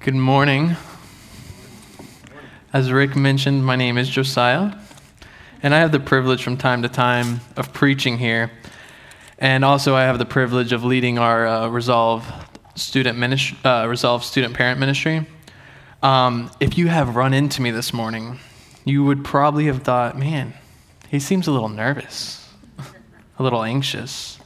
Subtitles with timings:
[0.00, 0.76] Good morning.
[2.72, 4.74] As Rick mentioned, my name is Josiah,
[5.60, 8.52] and I have the privilege from time to time of preaching here.
[9.40, 12.24] And also, I have the privilege of leading our uh, Resolve
[12.76, 15.26] student ministry, uh, Resolve student parent ministry.
[16.00, 18.38] Um, if you have run into me this morning,
[18.84, 20.54] you would probably have thought, man,
[21.08, 22.48] he seems a little nervous,
[23.36, 24.38] a little anxious.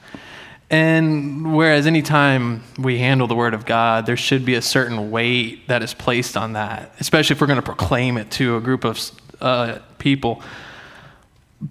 [0.73, 5.68] And whereas anytime we handle the Word of God, there should be a certain weight
[5.68, 8.85] that is placed on that, especially if we're going to proclaim it to a group
[8.85, 8.99] of
[9.43, 10.43] uh, people.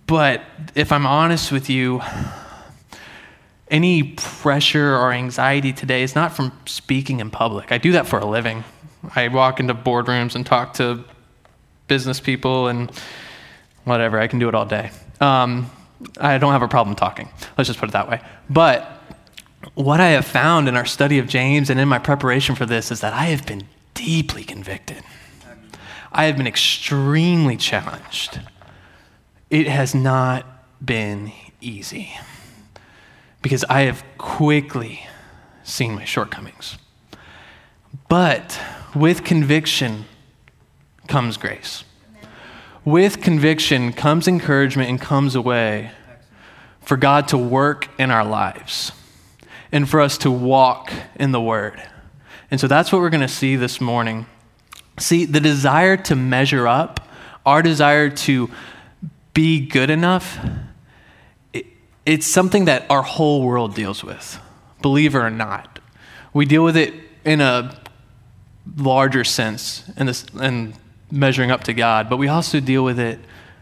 [0.05, 0.43] But
[0.75, 2.03] if I'm honest with you,
[3.71, 7.71] any pressure or anxiety today is not from speaking in public.
[7.71, 8.63] I do that for a living.
[9.15, 11.03] I walk into boardrooms and talk to
[11.87, 12.91] business people and
[13.83, 14.19] whatever.
[14.19, 14.91] I can do it all day.
[15.19, 15.71] Um,
[16.19, 17.29] I don't have a problem talking.
[17.57, 18.21] Let's just put it that way.
[18.49, 19.01] But
[19.75, 22.91] what I have found in our study of James and in my preparation for this
[22.91, 25.03] is that I have been deeply convicted.
[26.11, 28.39] I have been extremely challenged.
[29.49, 30.45] It has not
[30.83, 31.31] been
[31.61, 32.11] easy
[33.41, 35.07] because I have quickly
[35.63, 36.77] seen my shortcomings.
[38.09, 38.59] But
[38.95, 40.05] with conviction
[41.07, 41.83] comes grace.
[42.83, 45.91] With conviction comes encouragement and comes a way
[46.91, 48.91] for God to work in our lives
[49.71, 51.81] and for us to walk in the Word.
[52.51, 54.25] And so that's what we're going to see this morning.
[54.97, 57.07] See, the desire to measure up,
[57.45, 58.51] our desire to
[59.33, 60.37] be good enough,
[61.53, 61.65] it,
[62.05, 64.37] it's something that our whole world deals with,
[64.81, 65.79] believe it or not.
[66.33, 66.93] We deal with it
[67.23, 67.73] in a
[68.75, 70.73] larger sense in, this, in
[71.09, 73.17] measuring up to God, but we also deal with it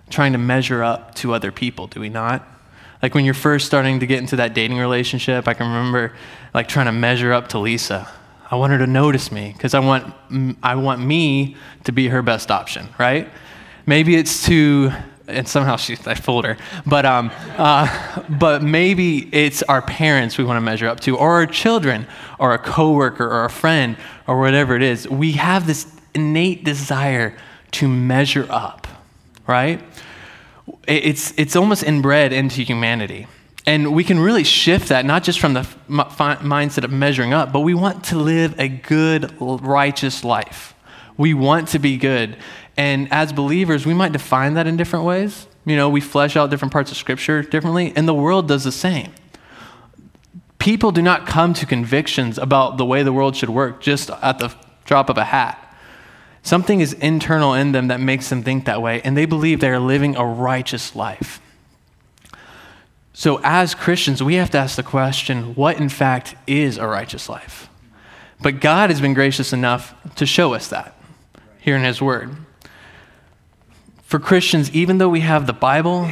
[0.09, 2.55] trying to measure up to other people, do we not?
[3.01, 6.13] Like when you're first starting to get into that dating relationship, I can remember
[6.53, 8.07] like trying to measure up to Lisa.
[8.51, 10.13] I want her to notice me because I want,
[10.63, 13.29] I want me to be her best option, right?
[13.85, 14.91] Maybe it's to,
[15.27, 20.43] and somehow she, I fooled her, but, um, uh, but maybe it's our parents we
[20.43, 22.07] want to measure up to, or our children,
[22.39, 25.07] or a coworker, or a friend, or whatever it is.
[25.07, 27.37] We have this innate desire
[27.73, 28.87] to measure up,
[29.45, 29.79] right?
[30.87, 33.27] It's, it's almost inbred into humanity.
[33.65, 37.59] And we can really shift that, not just from the mindset of measuring up, but
[37.59, 40.73] we want to live a good, righteous life.
[41.17, 42.37] We want to be good.
[42.77, 45.47] And as believers, we might define that in different ways.
[45.65, 48.71] You know, we flesh out different parts of Scripture differently, and the world does the
[48.71, 49.11] same.
[50.57, 54.39] People do not come to convictions about the way the world should work just at
[54.39, 54.53] the
[54.85, 55.68] drop of a hat.
[56.49, 59.69] Something is internal in them that makes them think that way, and they believe they
[59.69, 61.39] are living a righteous life.
[63.13, 67.29] So, as Christians, we have to ask the question what, in fact, is a righteous
[67.29, 67.69] life?
[68.41, 70.95] But God has been gracious enough to show us that
[71.59, 72.35] here in His Word.
[74.01, 76.09] For Christians, even though we have the Bible,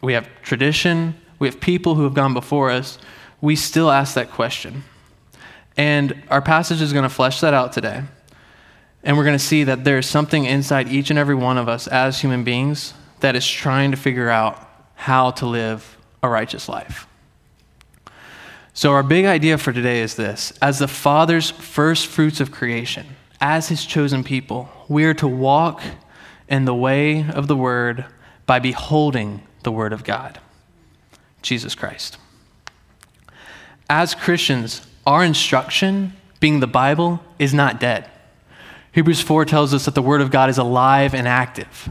[0.00, 2.98] we have tradition, we have people who have gone before us,
[3.40, 4.82] we still ask that question.
[5.76, 8.02] And our passage is going to flesh that out today.
[9.04, 11.88] And we're going to see that there's something inside each and every one of us
[11.88, 17.06] as human beings that is trying to figure out how to live a righteous life.
[18.74, 23.06] So, our big idea for today is this as the Father's first fruits of creation,
[23.40, 25.82] as his chosen people, we are to walk
[26.48, 28.06] in the way of the Word
[28.46, 30.38] by beholding the Word of God,
[31.42, 32.18] Jesus Christ.
[33.90, 38.08] As Christians, our instruction, being the Bible, is not dead.
[38.92, 41.88] Hebrews 4 tells us that the Word of God is alive and active.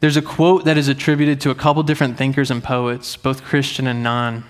[0.00, 3.86] There's a quote that is attributed to a couple different thinkers and poets, both Christian
[3.86, 4.44] and non,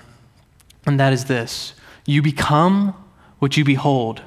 [0.87, 1.75] and that is this
[2.07, 2.95] You become
[3.39, 4.23] what you behold.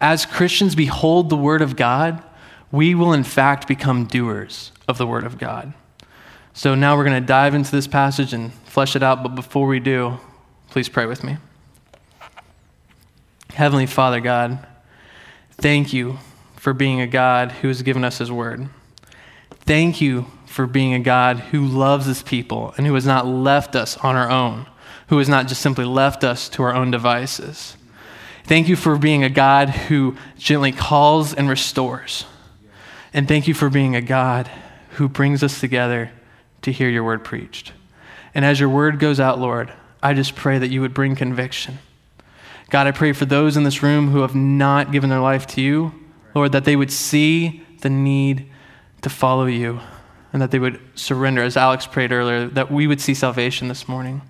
[0.00, 2.22] As Christians behold the Word of God,
[2.70, 5.72] we will in fact become doers of the Word of God.
[6.52, 9.66] So now we're going to dive into this passage and flesh it out, but before
[9.66, 10.18] we do,
[10.68, 11.38] please pray with me.
[13.56, 14.58] Heavenly Father God,
[15.52, 16.18] thank you
[16.56, 18.68] for being a God who has given us His Word.
[19.60, 23.74] Thank you for being a God who loves His people and who has not left
[23.74, 24.66] us on our own,
[25.06, 27.78] who has not just simply left us to our own devices.
[28.44, 32.26] Thank you for being a God who gently calls and restores.
[33.14, 34.50] And thank you for being a God
[34.96, 36.10] who brings us together
[36.60, 37.72] to hear your word preached.
[38.34, 41.78] And as your word goes out, Lord, I just pray that you would bring conviction
[42.68, 45.60] God, I pray for those in this room who have not given their life to
[45.60, 45.92] you,
[46.34, 48.50] Lord, that they would see the need
[49.02, 49.80] to follow you
[50.32, 53.88] and that they would surrender, as Alex prayed earlier, that we would see salvation this
[53.88, 54.20] morning.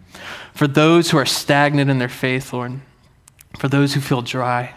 [0.55, 2.81] For those who are stagnant in their faith, Lord,
[3.59, 4.75] for those who feel dry,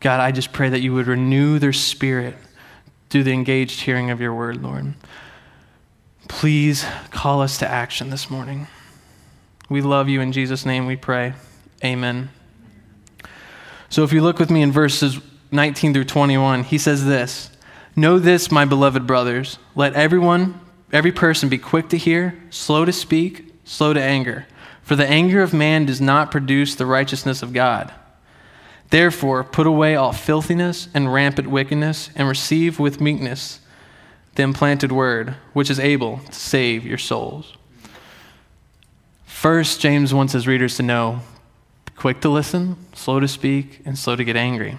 [0.00, 2.36] God, I just pray that you would renew their spirit
[3.10, 4.94] through the engaged hearing of your word, Lord.
[6.28, 8.66] Please call us to action this morning.
[9.68, 10.20] We love you.
[10.20, 11.34] In Jesus' name we pray.
[11.84, 12.30] Amen.
[13.90, 15.18] So if you look with me in verses
[15.50, 17.50] 19 through 21, he says this
[17.96, 19.58] Know this, my beloved brothers.
[19.74, 20.60] Let everyone,
[20.92, 24.46] every person be quick to hear, slow to speak, slow to anger.
[24.82, 27.92] For the anger of man does not produce the righteousness of God.
[28.90, 33.60] Therefore, put away all filthiness and rampant wickedness, and receive with meekness
[34.34, 37.54] the implanted word, which is able to save your souls.
[39.26, 41.20] First, James wants his readers to know
[41.98, 44.78] quick to listen, slow to speak, and slow to get angry.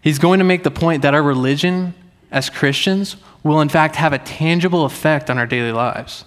[0.00, 1.94] He's going to make the point that our religion
[2.30, 6.24] as Christians will, in fact, have a tangible effect on our daily lives.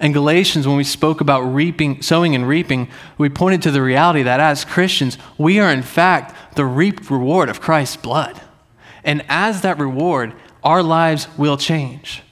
[0.00, 4.22] In Galatians, when we spoke about reaping, sowing and reaping, we pointed to the reality
[4.22, 8.40] that as Christians, we are in fact the reaped reward of Christ's blood.
[9.04, 12.22] And as that reward, our lives will change.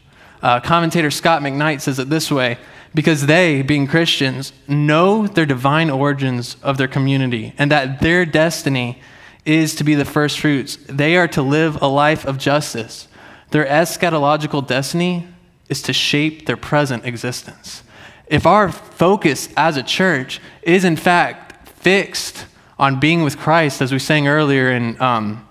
[0.43, 2.58] Uh, commentator Scot McKnight says it this way
[2.94, 9.00] because they, being Christians, know their divine origins of their community and that their destiny
[9.44, 10.77] is to be the first fruits.
[10.89, 13.09] They are to live a life of justice.
[13.50, 15.27] Their eschatological destiny
[15.69, 17.83] is to shape their present existence.
[18.27, 22.47] If our focus as a church is in fact fixed
[22.79, 25.47] on being with Christ, as we sang earlier in, um,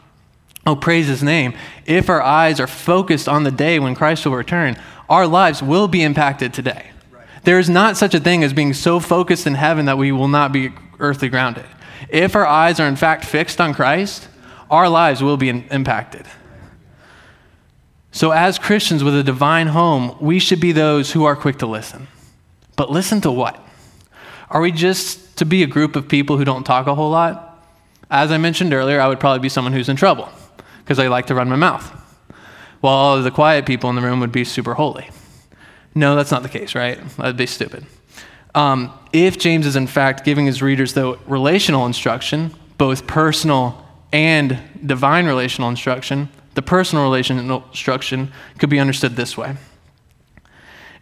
[0.66, 1.54] oh, praise his name,
[1.86, 4.78] if our eyes are focused on the day when Christ will return,
[5.10, 6.91] our lives will be impacted today.
[7.44, 10.28] There is not such a thing as being so focused in heaven that we will
[10.28, 11.66] not be earthly grounded.
[12.10, 14.28] If our eyes are in fact fixed on Christ,
[14.70, 16.26] our lives will be in- impacted.
[18.12, 21.66] So, as Christians with a divine home, we should be those who are quick to
[21.66, 22.08] listen.
[22.76, 23.66] But listen to what?
[24.50, 27.48] Are we just to be a group of people who don't talk a whole lot?
[28.10, 30.30] As I mentioned earlier, I would probably be someone who's in trouble
[30.84, 31.90] because I like to run my mouth,
[32.82, 35.10] while all of the quiet people in the room would be super holy.
[35.94, 37.00] No, that's not the case, right?
[37.18, 37.86] That'd be stupid.
[38.56, 44.60] Um, if James is in fact giving his readers the relational instruction, both personal and
[44.86, 49.56] divine relational instruction, the personal relational instruction could be understood this way.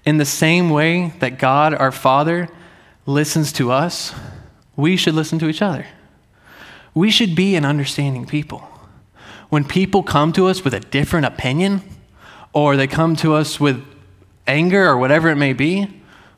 [0.06, 2.50] In the same way that God, our Father,
[3.06, 4.14] listens to us,
[4.76, 5.86] we should listen to each other.
[6.94, 8.60] We should be an understanding people.
[9.50, 11.82] When people come to us with a different opinion,
[12.54, 13.84] or they come to us with
[14.50, 15.88] anger or whatever it may be,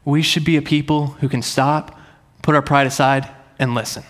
[0.04, 1.98] we should be a people who can stop,
[2.42, 4.04] put our pride aside, and listen.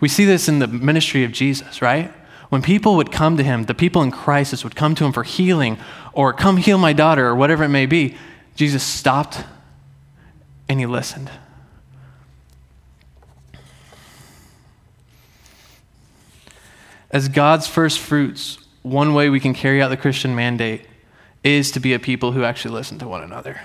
[0.00, 2.12] We see this in the ministry of Jesus, right?
[2.50, 5.22] When people would come to him, the people in crisis would come to him for
[5.22, 5.78] healing
[6.12, 8.16] or come heal my daughter or whatever it may be,
[8.54, 9.44] Jesus stopped
[10.68, 11.30] and he listened.
[17.10, 20.86] As God's first fruits, one way we can carry out the Christian mandate
[21.44, 23.60] is to be a people who actually listen to one another.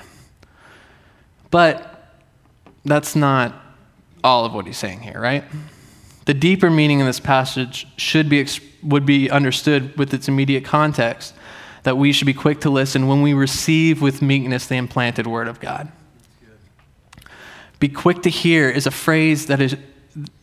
[1.49, 2.13] But
[2.85, 3.55] that's not
[4.23, 5.45] all of what he's saying here, right?
[6.25, 8.45] The deeper meaning in this passage should be,
[8.83, 11.33] would be understood with its immediate context
[11.83, 15.47] that we should be quick to listen when we receive with meekness the implanted word
[15.47, 15.91] of God.
[17.79, 19.77] Be quick to hear is a phrase that is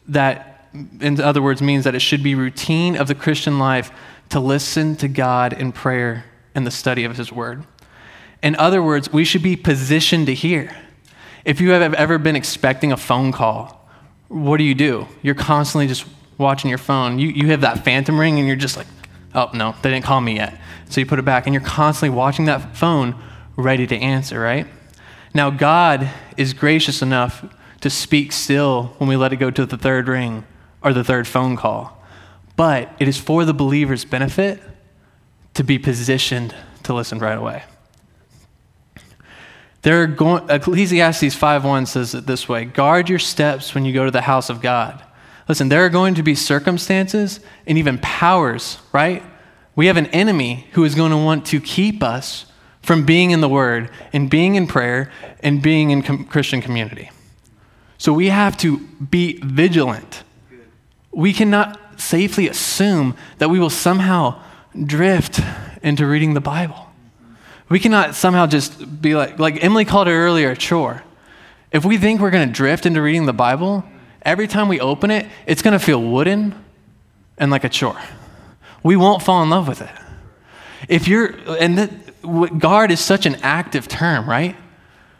[0.08, 0.68] that
[1.00, 3.90] in other words means that it should be routine of the Christian life
[4.30, 6.24] to listen to God in prayer
[6.56, 7.64] and the study of his word.
[8.42, 10.74] In other words, we should be positioned to hear.
[11.44, 13.88] If you have ever been expecting a phone call,
[14.28, 15.06] what do you do?
[15.22, 16.06] You're constantly just
[16.38, 17.18] watching your phone.
[17.18, 18.86] You, you have that phantom ring and you're just like,
[19.34, 20.58] oh, no, they didn't call me yet.
[20.88, 23.14] So you put it back and you're constantly watching that phone
[23.54, 24.66] ready to answer, right?
[25.34, 27.44] Now, God is gracious enough
[27.82, 30.44] to speak still when we let it go to the third ring
[30.82, 32.02] or the third phone call.
[32.56, 34.62] But it is for the believer's benefit
[35.56, 37.64] to be positioned to listen right away.
[39.82, 44.04] There are going, Ecclesiastes 5.1 says it this way Guard your steps when you go
[44.04, 45.02] to the house of God.
[45.48, 49.22] Listen, there are going to be circumstances and even powers, right?
[49.74, 52.46] We have an enemy who is going to want to keep us
[52.82, 55.10] from being in the Word and being in prayer
[55.40, 57.10] and being in com- Christian community.
[57.96, 60.22] So we have to be vigilant.
[61.12, 64.42] We cannot safely assume that we will somehow
[64.84, 65.40] drift
[65.82, 66.86] into reading the Bible.
[67.68, 71.02] We cannot somehow just be like, like Emily called it earlier, a chore.
[71.72, 73.84] If we think we're going to drift into reading the Bible,
[74.22, 76.54] every time we open it, it's going to feel wooden
[77.38, 78.00] and like a chore.
[78.82, 79.90] We won't fall in love with it.
[80.88, 84.56] If you're, and guard is such an active term, right?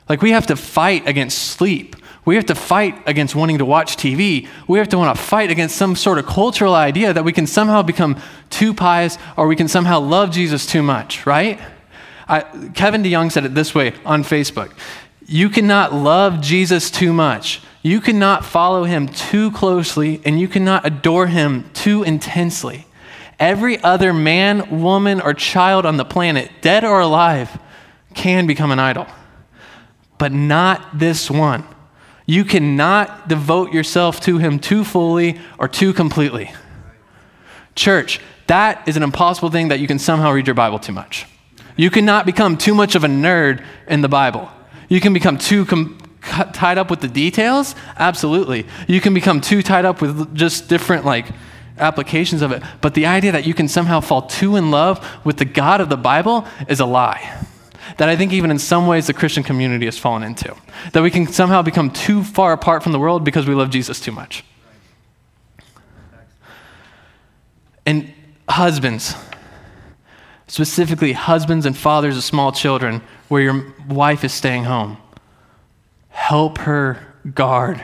[0.08, 1.95] Like we have to fight against sleep.
[2.26, 4.48] We have to fight against wanting to watch TV.
[4.66, 7.46] We have to want to fight against some sort of cultural idea that we can
[7.46, 11.60] somehow become too pious or we can somehow love Jesus too much, right?
[12.28, 12.40] I,
[12.74, 14.72] Kevin DeYoung said it this way on Facebook
[15.24, 17.62] You cannot love Jesus too much.
[17.82, 22.88] You cannot follow him too closely, and you cannot adore him too intensely.
[23.38, 27.56] Every other man, woman, or child on the planet, dead or alive,
[28.14, 29.06] can become an idol,
[30.18, 31.62] but not this one.
[32.26, 36.52] You cannot devote yourself to him too fully or too completely.
[37.76, 41.26] Church, that is an impossible thing that you can somehow read your Bible too much.
[41.76, 44.50] You cannot become too much of a nerd in the Bible.
[44.88, 45.98] You can become too com-
[46.52, 47.74] tied up with the details.
[47.96, 48.66] Absolutely.
[48.88, 51.26] You can become too tied up with just different, like,
[51.78, 52.62] applications of it.
[52.80, 55.88] But the idea that you can somehow fall too in love with the God of
[55.88, 57.46] the Bible is a lie.
[57.96, 60.54] That I think even in some ways the Christian community has fallen into.
[60.92, 64.00] That we can somehow become too far apart from the world because we love Jesus
[64.00, 64.44] too much.
[67.86, 68.12] And
[68.48, 69.14] husbands,
[70.46, 74.98] specifically husbands and fathers of small children, where your wife is staying home,
[76.08, 77.82] help her guard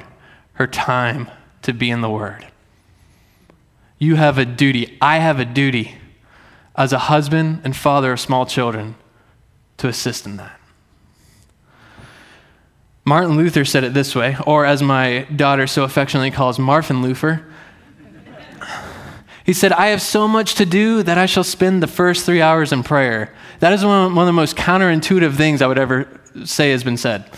[0.54, 1.30] her time
[1.62, 2.46] to be in the Word.
[3.98, 5.96] You have a duty, I have a duty
[6.76, 8.96] as a husband and father of small children
[9.82, 10.60] to assist in that.
[13.04, 17.44] Martin Luther said it this way, or as my daughter so affectionately calls Marfin Luther,
[19.44, 22.40] he said, I have so much to do that I shall spend the first three
[22.40, 23.34] hours in prayer.
[23.58, 26.06] That is one, of the most counterintuitive things I would ever
[26.44, 27.28] say has been said.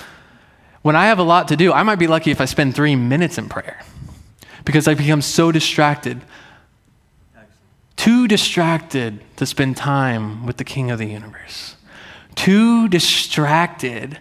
[0.83, 2.95] When I have a lot to do, I might be lucky if I spend three
[2.95, 3.83] minutes in prayer
[4.67, 6.21] because I become so distracted.
[7.97, 11.74] Too distracted to spend time with the King of the universe.
[12.35, 14.19] Too distracted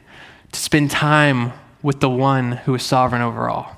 [0.51, 3.77] to spend time with the one who is sovereign over all.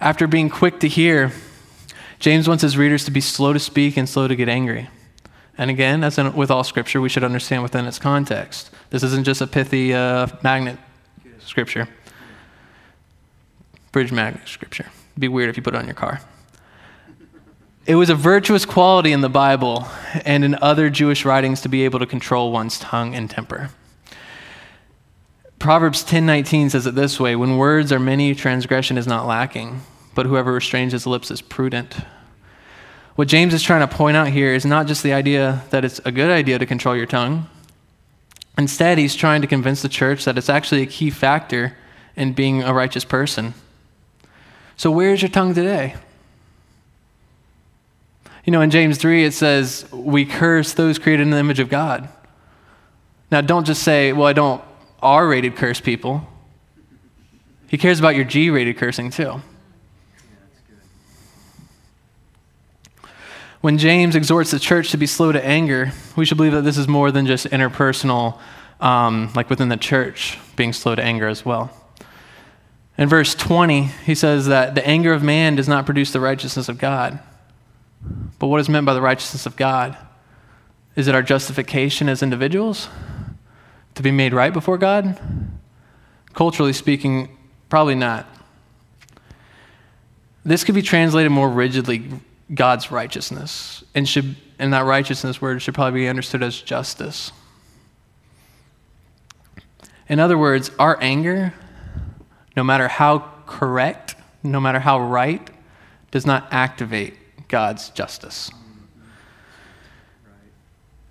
[0.00, 1.32] After being quick to hear,
[2.18, 4.88] James wants his readers to be slow to speak and slow to get angry.
[5.58, 8.70] And again, as in, with all scripture, we should understand within its context.
[8.88, 10.78] This isn't just a pithy uh, magnet
[11.38, 11.86] scripture,
[13.92, 14.86] bridge magnet scripture.
[15.12, 16.20] It'd be weird if you put it on your car.
[17.86, 19.88] It was a virtuous quality in the Bible
[20.24, 23.70] and in other Jewish writings to be able to control one's tongue and temper.
[25.58, 29.80] Proverbs 10:19 says it this way, when words are many transgression is not lacking,
[30.14, 31.96] but whoever restrains his lips is prudent.
[33.14, 36.00] What James is trying to point out here is not just the idea that it's
[36.04, 37.48] a good idea to control your tongue.
[38.58, 41.76] Instead, he's trying to convince the church that it's actually a key factor
[42.14, 43.54] in being a righteous person.
[44.76, 45.94] So, where's your tongue today?
[48.44, 51.68] You know, in James 3, it says, We curse those created in the image of
[51.68, 52.08] God.
[53.30, 54.62] Now, don't just say, Well, I don't
[55.02, 56.26] R rated curse people.
[57.68, 59.42] He cares about your G rated cursing too.
[63.60, 66.78] When James exhorts the church to be slow to anger, we should believe that this
[66.78, 68.38] is more than just interpersonal,
[68.80, 71.70] um, like within the church, being slow to anger as well.
[72.96, 76.68] In verse 20, he says that the anger of man does not produce the righteousness
[76.70, 77.18] of God.
[78.38, 79.96] But what is meant by the righteousness of God?
[80.96, 82.88] Is it our justification as individuals?
[83.94, 85.18] To be made right before God?
[86.32, 87.36] Culturally speaking,
[87.68, 88.26] probably not.
[90.44, 92.04] This could be translated more rigidly
[92.54, 93.84] God's righteousness.
[93.94, 97.32] And, should, and that righteousness word should probably be understood as justice.
[100.08, 101.52] In other words, our anger,
[102.56, 105.48] no matter how correct, no matter how right,
[106.10, 107.14] does not activate
[107.50, 108.50] God's justice.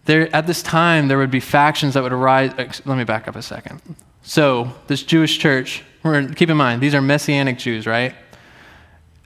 [0.06, 2.52] There, at this time, there would be factions that would arise.
[2.58, 3.82] Let me back up a second.
[4.24, 5.84] So, this Jewish church,
[6.36, 8.16] keep in mind, these are Messianic Jews, right?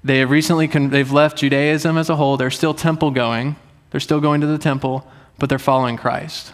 [0.03, 2.35] They have recently they've left Judaism as a whole.
[2.35, 3.55] They're still temple going.
[3.91, 5.07] They're still going to the temple,
[5.39, 6.51] but they're following Christ.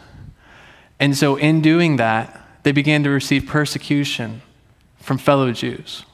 [1.00, 4.42] And so in doing that, they began to receive persecution
[4.98, 6.06] from fellow Jews.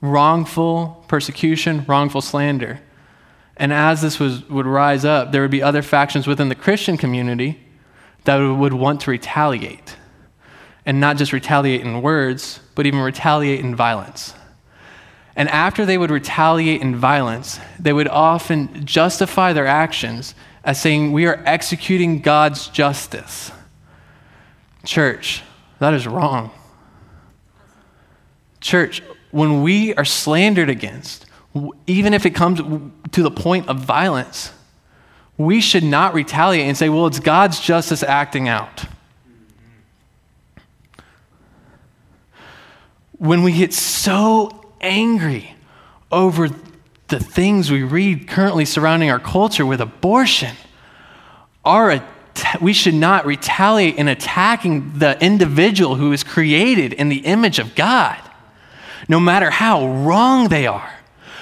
[0.00, 2.80] Wrongful persecution, wrongful slander.
[3.58, 6.96] And as this was, would rise up, there would be other factions within the Christian
[6.96, 7.60] community
[8.24, 9.96] that would want to retaliate.
[10.86, 14.34] And not just retaliate in words, but even retaliate in violence.
[15.36, 20.34] And after they would retaliate in violence, they would often justify their actions
[20.64, 23.52] as saying, We are executing God's justice.
[24.84, 25.42] Church,
[25.78, 26.50] that is wrong.
[28.60, 31.26] Church, when we are slandered against,
[31.86, 32.60] even if it comes
[33.12, 34.52] to the point of violence,
[35.36, 38.84] we should not retaliate and say, well, it's God's justice acting out.
[43.18, 45.54] When we get so angry
[46.10, 46.48] over
[47.08, 50.54] the things we read currently surrounding our culture with abortion,
[51.64, 52.02] our,
[52.60, 57.74] we should not retaliate in attacking the individual who is created in the image of
[57.74, 58.18] God,
[59.08, 60.97] no matter how wrong they are,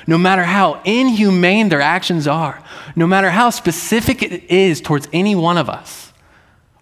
[0.06, 2.62] no matter how inhumane their actions are,
[2.94, 6.12] no matter how specific it is towards any one of us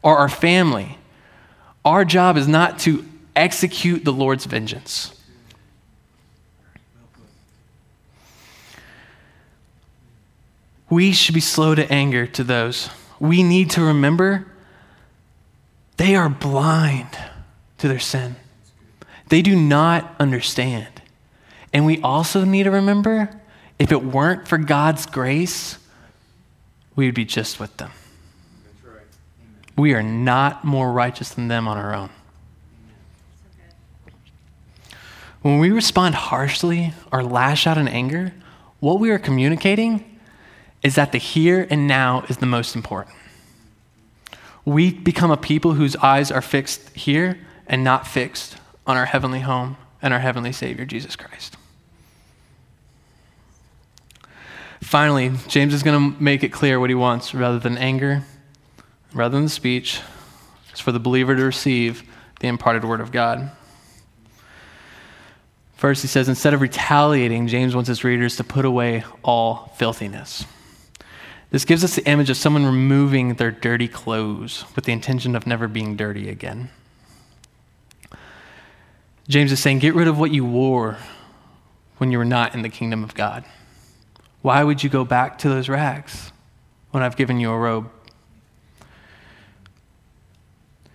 [0.02, 0.99] or our family.
[1.85, 3.04] Our job is not to
[3.35, 5.11] execute the Lord's vengeance.
[10.90, 12.90] We should be slow to anger to those.
[13.19, 14.47] We need to remember
[15.97, 17.09] they are blind
[17.78, 18.37] to their sin.
[19.28, 20.94] They do not understand.
[21.75, 23.28] And we also need to remember
[23.81, 25.76] if it weren't for God's grace,
[26.95, 27.90] we would be just with them.
[28.87, 29.02] Right.
[29.76, 32.11] We are not more righteous than them on our own.
[35.43, 38.33] When we respond harshly or lash out in anger,
[38.78, 40.19] what we are communicating
[40.83, 43.16] is that the here and now is the most important.
[44.64, 49.40] We become a people whose eyes are fixed here and not fixed on our heavenly
[49.40, 51.57] home and our heavenly Savior, Jesus Christ.
[54.85, 58.23] Finally, James is going to make it clear what he wants rather than anger,
[59.12, 60.00] rather than speech.
[60.71, 62.05] It's for the believer to receive
[62.38, 63.50] the imparted word of God.
[65.75, 70.45] First, he says, instead of retaliating, James wants his readers to put away all filthiness.
[71.50, 75.47] This gives us the image of someone removing their dirty clothes with the intention of
[75.47, 76.69] never being dirty again.
[79.29, 80.99] James is saying, get rid of what you wore
[81.97, 83.45] when you were not in the kingdom of God.
[84.45, 86.31] Why would you go back to those rags
[86.91, 87.91] when I've given you a robe?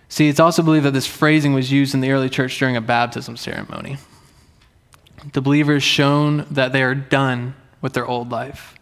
[0.08, 2.80] See, it's also believed that this phrasing was used in the early church during a
[2.80, 3.96] baptism ceremony.
[5.32, 8.76] The believers shown that they are done with their old life.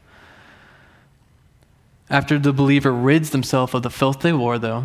[2.10, 4.84] After the believer rids themselves of the filth they wore, though,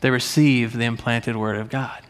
[0.00, 2.00] they receive the implanted word of God.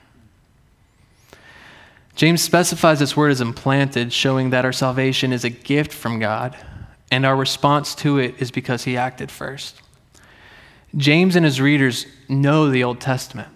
[2.15, 6.57] James specifies this word as implanted, showing that our salvation is a gift from God,
[7.11, 9.81] and our response to it is because he acted first.
[10.97, 13.49] James and his readers know the Old Testament.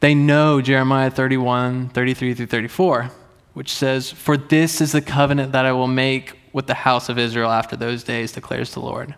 [0.00, 3.10] They know Jeremiah 31, 33 through 34,
[3.54, 7.18] which says, For this is the covenant that I will make with the house of
[7.18, 9.14] Israel after those days, declares the Lord.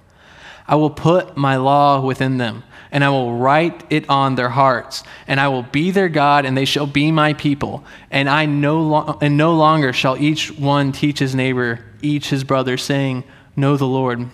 [0.69, 5.05] I will put my law within them, and I will write it on their hearts,
[5.27, 7.85] and I will be their God, and they shall be my people.
[8.11, 12.45] And I no lo- and no longer shall each one teach his neighbor, each his
[12.45, 13.25] brother, saying,
[13.57, 14.29] Know the Lord,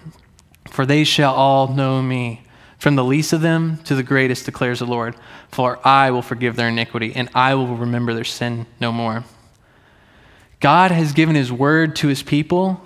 [0.71, 2.43] for they shall all know me.
[2.79, 5.15] From the least of them to the greatest, declares the Lord.
[5.51, 9.25] For I will forgive their iniquity, and I will remember their sin no more.
[10.61, 12.81] God has given his word to his people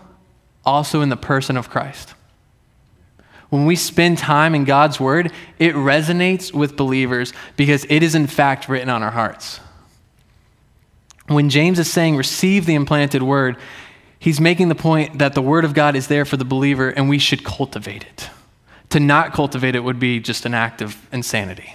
[0.64, 2.14] also in the person of Christ.
[3.50, 8.26] When we spend time in God's Word, it resonates with believers because it is in
[8.26, 9.60] fact written on our hearts.
[11.28, 13.56] When James is saying, receive the implanted Word,
[14.18, 17.08] he's making the point that the Word of God is there for the believer and
[17.08, 18.30] we should cultivate it.
[18.90, 21.74] To not cultivate it would be just an act of insanity.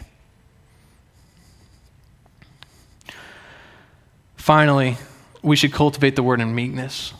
[4.35, 4.97] Finally,
[5.41, 7.13] we should cultivate the Word in meekness.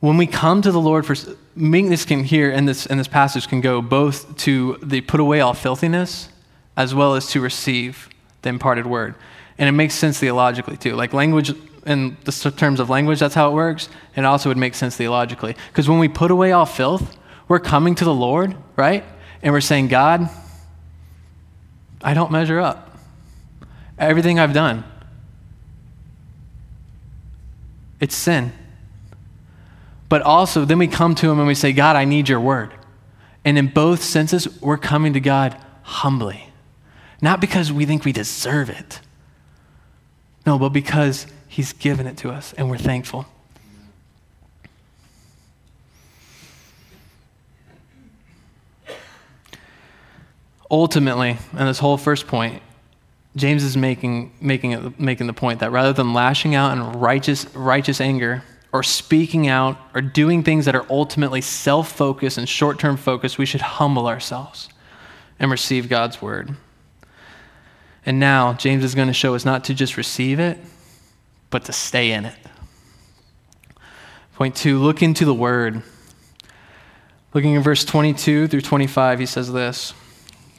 [0.00, 1.16] When we come to the Lord for
[1.54, 5.40] meekness can here in this in this passage can go both to the put away
[5.40, 6.28] all filthiness
[6.76, 8.08] as well as to receive
[8.42, 9.14] the imparted word.
[9.58, 10.94] And it makes sense theologically too.
[10.94, 11.52] Like language
[11.86, 13.88] in the terms of language, that's how it works.
[14.14, 15.56] It also would make sense theologically.
[15.68, 17.16] Because when we put away all filth,
[17.48, 19.04] we're coming to the Lord, right?
[19.42, 20.28] And we're saying, God,
[22.02, 22.98] I don't measure up.
[23.98, 24.84] Everything I've done,
[28.00, 28.52] it's sin.
[30.08, 32.72] But also, then we come to Him and we say, God, I need your word.
[33.44, 36.50] And in both senses, we're coming to God humbly.
[37.20, 39.00] Not because we think we deserve it.
[40.44, 43.26] No, but because He's given it to us and we're thankful.
[50.70, 52.60] Ultimately, and this whole first point,
[53.36, 58.00] James is making, making, making the point that rather than lashing out in righteous, righteous
[58.00, 58.42] anger,
[58.76, 63.38] or speaking out or doing things that are ultimately self focused and short term focused,
[63.38, 64.68] we should humble ourselves
[65.38, 66.54] and receive God's word.
[68.04, 70.58] And now, James is going to show us not to just receive it,
[71.48, 72.36] but to stay in it.
[74.34, 75.82] Point two look into the word.
[77.32, 79.94] Looking in verse 22 through 25, he says this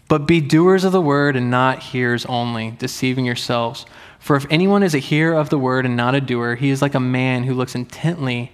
[0.07, 3.85] But be doers of the word and not hearers only, deceiving yourselves.
[4.19, 6.81] For if anyone is a hearer of the word and not a doer, he is
[6.81, 8.51] like a man who looks intently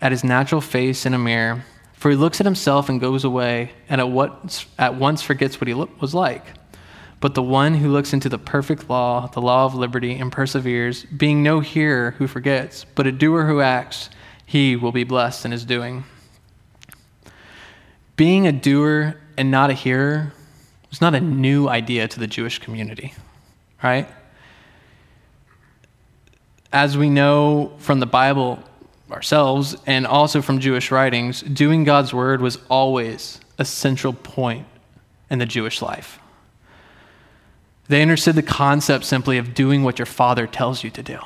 [0.00, 1.64] at his natural face in a mirror.
[1.94, 5.66] For he looks at himself and goes away, and at, what, at once forgets what
[5.68, 6.44] he was like.
[7.20, 11.04] But the one who looks into the perfect law, the law of liberty, and perseveres,
[11.04, 14.10] being no hearer who forgets, but a doer who acts,
[14.46, 16.04] he will be blessed in his doing.
[18.14, 20.32] Being a doer and not a hearer
[20.90, 23.14] was not a new idea to the Jewish community,
[23.82, 24.08] right?
[26.72, 28.62] As we know from the Bible,
[29.10, 34.66] ourselves and also from Jewish writings, doing God's word was always a central point
[35.30, 36.18] in the Jewish life.
[37.88, 41.18] They understood the concept simply of doing what your father tells you to do.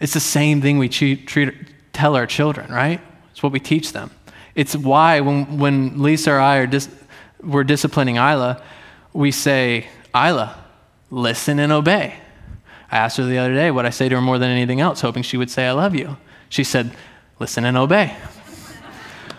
[0.00, 1.52] It's the same thing we treat, treat,
[1.92, 3.00] tell our children, right?
[3.32, 4.12] It's what we teach them.
[4.54, 6.88] It's why when, when Lisa or I are dis,
[7.42, 8.62] we're disciplining Isla,
[9.12, 10.56] we say, Isla,
[11.10, 12.14] listen and obey.
[12.90, 15.00] I asked her the other day what I say to her more than anything else,
[15.00, 16.16] hoping she would say, I love you.
[16.48, 16.90] She said,
[17.38, 18.16] listen and obey.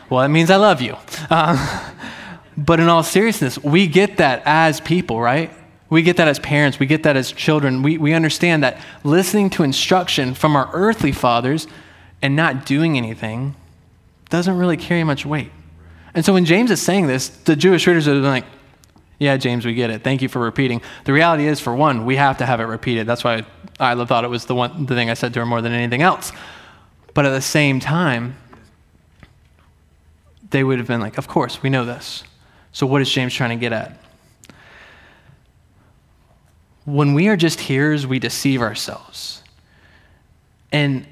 [0.10, 0.96] well, that means I love you.
[1.30, 1.94] Uh,
[2.58, 5.52] but in all seriousness, we get that as people, right?
[5.90, 6.80] We get that as parents.
[6.80, 7.82] We get that as children.
[7.82, 11.68] We, we understand that listening to instruction from our earthly fathers
[12.22, 13.56] and not doing anything
[14.30, 15.52] doesn't really carry much weight.
[16.14, 18.46] And so when James is saying this, the Jewish readers are like,
[19.19, 20.01] yeah, James, we get it.
[20.01, 20.82] Thank you for repeating.
[21.03, 23.05] The reality is, for one, we have to have it repeated.
[23.05, 23.45] That's why
[23.77, 26.01] I thought it was the one the thing I said to her more than anything
[26.01, 26.32] else.
[27.13, 28.38] But at the same time,
[30.51, 32.23] they would have been like, Of course, we know this.
[32.71, 33.97] So, what is James trying to get at?
[36.86, 39.43] When we are just hearers, we deceive ourselves.
[40.71, 41.05] And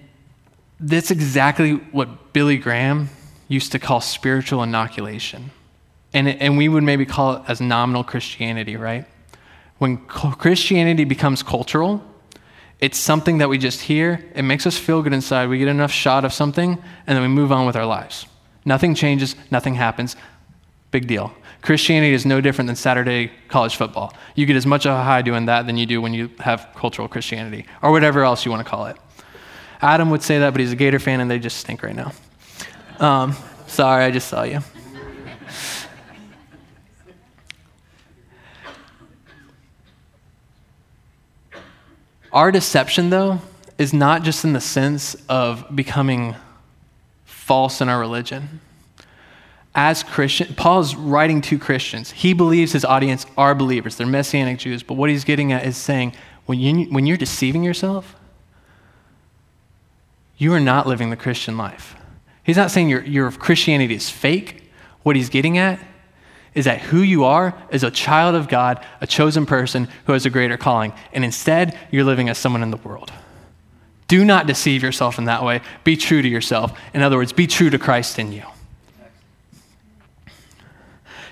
[0.80, 3.10] that's exactly what Billy Graham
[3.50, 5.52] used to call spiritual inoculation.
[6.14, 9.06] And, and we would maybe call it as nominal Christianity, right?
[9.78, 12.04] When Christianity becomes cultural,
[12.80, 14.24] it's something that we just hear.
[14.36, 15.50] It makes us feel good inside.
[15.50, 18.26] We get enough shot of something, and then we move on with our lives.
[18.66, 20.16] Nothing changes, nothing happens.
[20.92, 21.34] Big deal.
[21.62, 24.14] Christianity is no different than Saturday college football.
[24.36, 26.70] You get as much of a high doing that than you do when you have
[26.76, 28.98] cultural Christianity, or whatever else you want to call it.
[29.82, 32.12] Adam would say that, but he's a Gator fan, and they just stink right now.
[33.00, 33.36] Um,
[33.68, 34.62] sorry, I just saw you.
[42.38, 43.42] Our deception, though,
[43.80, 46.36] is not just in the sense of becoming
[47.26, 48.62] false in our religion.
[49.74, 52.12] As Christian, Paul's writing to Christians.
[52.12, 53.96] He believes his audience are believers.
[53.96, 54.84] They're Messianic Jews.
[54.84, 56.14] But what he's getting at is saying,
[56.46, 58.16] when, you, when you're deceiving yourself,
[60.38, 61.96] you are not living the Christian life.
[62.44, 64.70] He's not saying your, your Christianity is fake.
[65.02, 65.80] What he's getting at
[66.58, 70.26] is that who you are is a child of God, a chosen person who has
[70.26, 70.92] a greater calling.
[71.14, 73.14] And instead, you're living as someone in the world.
[74.08, 75.62] Do not deceive yourself in that way.
[75.84, 76.76] Be true to yourself.
[76.96, 78.42] In other words, be true to Christ in you.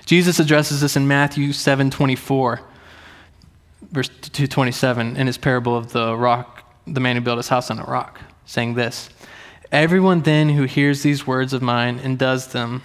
[0.04, 2.60] Jesus addresses this in Matthew 7 24,
[3.90, 7.80] verse 227, in his parable of the rock, the man who built his house on
[7.80, 9.10] a rock, saying this
[9.72, 12.84] Everyone then who hears these words of mine and does them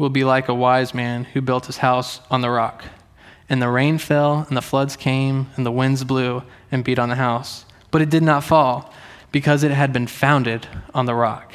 [0.00, 2.84] will be like a wise man who built his house on the rock.
[3.50, 7.10] And the rain fell, and the floods came, and the winds blew and beat on
[7.10, 7.66] the house.
[7.90, 8.94] But it did not fall,
[9.30, 11.54] because it had been founded on the rock.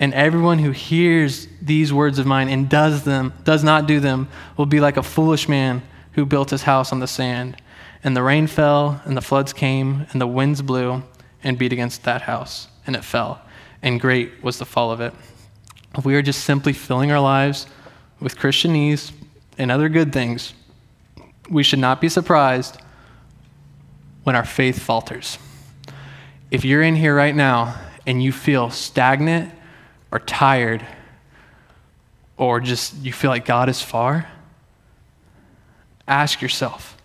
[0.00, 4.28] And everyone who hears these words of mine and does them, does not do them,
[4.56, 7.60] will be like a foolish man who built his house on the sand.
[8.02, 11.02] And the rain fell, and the floods came, and the winds blew
[11.42, 13.42] and beat against that house, and it fell.
[13.82, 15.12] And great was the fall of it.
[15.96, 17.66] If we are just simply filling our lives
[18.20, 19.12] with Christianese
[19.58, 20.52] and other good things,
[21.48, 22.78] we should not be surprised
[24.24, 25.38] when our faith falters.
[26.50, 29.52] If you're in here right now and you feel stagnant
[30.10, 30.84] or tired
[32.36, 34.28] or just you feel like God is far,
[36.08, 36.96] ask yourself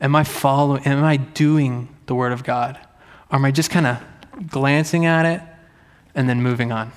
[0.00, 2.78] Am I following, am I doing the Word of God?
[3.30, 4.02] Or am I just kind of
[4.48, 5.40] glancing at it
[6.14, 6.92] and then moving on?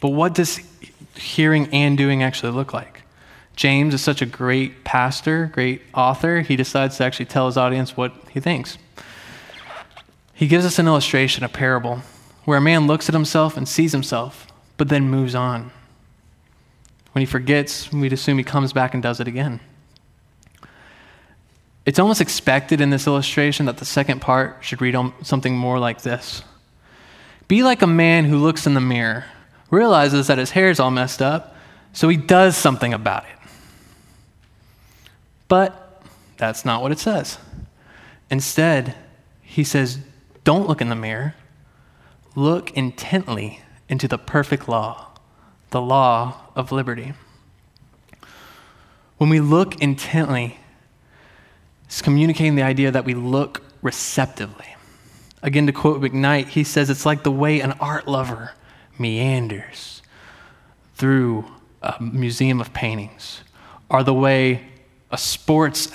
[0.00, 0.60] But what does
[1.14, 3.02] hearing and doing actually look like?
[3.56, 7.96] James is such a great pastor, great author, he decides to actually tell his audience
[7.96, 8.78] what he thinks.
[10.32, 12.00] He gives us an illustration, a parable,
[12.46, 14.46] where a man looks at himself and sees himself,
[14.78, 15.70] but then moves on.
[17.12, 19.60] When he forgets, we'd assume he comes back and does it again.
[21.84, 26.02] It's almost expected in this illustration that the second part should read something more like
[26.02, 26.42] this
[27.48, 29.26] Be like a man who looks in the mirror,
[29.70, 31.54] realizes that his hair is all messed up,
[31.92, 33.38] so he does something about it.
[35.48, 36.02] But
[36.36, 37.38] that's not what it says.
[38.30, 38.94] Instead,
[39.42, 39.98] he says,
[40.44, 41.34] Don't look in the mirror.
[42.36, 45.08] Look intently into the perfect law,
[45.70, 47.12] the law of liberty.
[49.18, 50.58] When we look intently,
[51.86, 54.76] it's communicating the idea that we look receptively.
[55.42, 58.52] Again, to quote McKnight, he says it's like the way an art lover
[59.00, 60.02] meanders
[60.94, 61.44] through
[61.82, 63.42] a museum of paintings,
[63.88, 64.68] or the way
[65.10, 65.90] a sports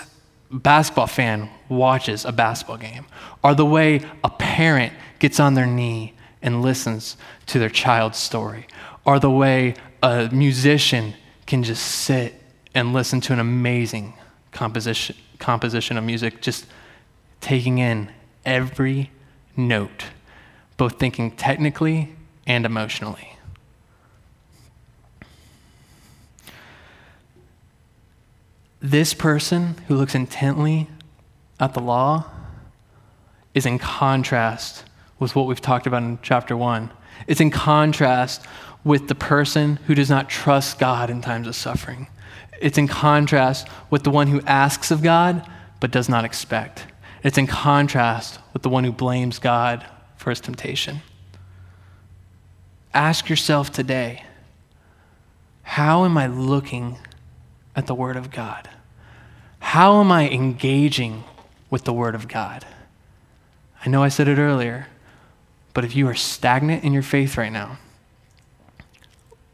[0.51, 3.05] basketball fan watches a basketball game,
[3.43, 8.65] or the way a parent gets on their knee and listens to their child's story,
[9.05, 11.13] or the way a musician
[11.45, 12.41] can just sit
[12.73, 14.13] and listen to an amazing
[14.51, 16.65] composition, composition of music, just
[17.41, 18.09] taking in
[18.45, 19.11] every
[19.55, 20.05] note,
[20.77, 22.15] both thinking technically
[22.47, 23.37] and emotionally.
[28.81, 30.87] This person who looks intently
[31.59, 32.25] at the law
[33.53, 34.83] is in contrast
[35.17, 36.91] with what we've talked about in chapter 1.
[37.25, 38.45] It's in contrast
[38.83, 42.07] with the person who does not trust God in times of suffering.
[42.61, 46.85] It's in contrast with the one who asks of God but does not expect.
[47.23, 49.85] It's in contrast with the one who blames God
[50.17, 51.01] for his temptation.
[52.95, 54.23] Ask yourself today
[55.63, 56.97] how am I looking
[57.75, 58.69] at the Word of God?
[59.59, 61.25] How am I engaging
[61.69, 62.65] with the Word of God?
[63.85, 64.87] I know I said it earlier,
[65.73, 67.79] but if you are stagnant in your faith right now,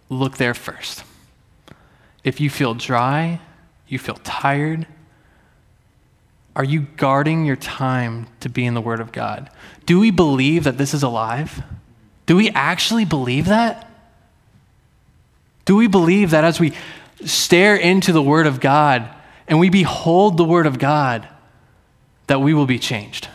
[0.08, 1.04] look there first.
[2.24, 3.42] If you feel dry,
[3.88, 4.86] you feel tired,
[6.56, 9.50] are you guarding your time to be in the Word of God?
[9.88, 11.64] Do we believe that this is alive?
[12.26, 13.90] Do we actually believe that?
[15.66, 16.74] Do we believe that as we
[17.26, 19.10] stare into the Word of God
[19.48, 21.28] and we behold the Word of God,
[22.28, 23.28] that we will be changed?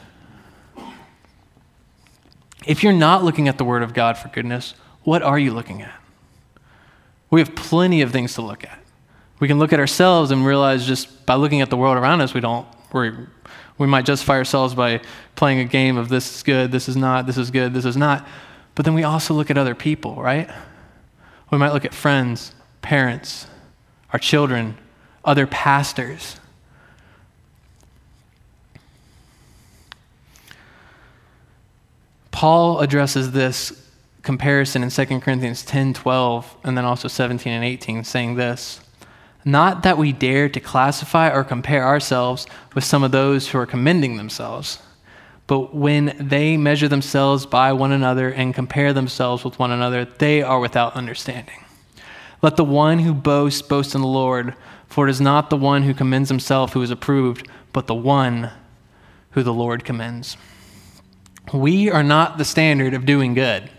[2.66, 5.82] If you're not looking at the Word of God for goodness, what are you looking
[5.82, 5.94] at?
[7.30, 8.78] We have plenty of things to look at.
[9.38, 12.34] We can look at ourselves and realize just by looking at the world around us,
[12.34, 13.12] we don't, we
[13.78, 15.00] we might justify ourselves by
[15.34, 17.96] playing a game of this is good, this is not, this is good, this is
[17.96, 18.26] not.
[18.76, 20.48] But then we also look at other people, right?
[21.50, 23.48] We might look at friends, parents,
[24.12, 24.76] our children,
[25.24, 26.38] other pastors.
[32.30, 33.82] Paul addresses this
[34.22, 38.80] comparison in 2 Corinthians 10 12, and then also 17 and 18, saying this
[39.42, 43.64] Not that we dare to classify or compare ourselves with some of those who are
[43.64, 44.80] commending themselves,
[45.46, 50.42] but when they measure themselves by one another and compare themselves with one another, they
[50.42, 51.64] are without understanding.
[52.42, 54.54] Let the one who boasts boast in the Lord,
[54.88, 58.50] for it is not the one who commends himself who is approved, but the one
[59.30, 60.36] who the Lord commends.
[61.52, 63.70] We are not the standard of doing good.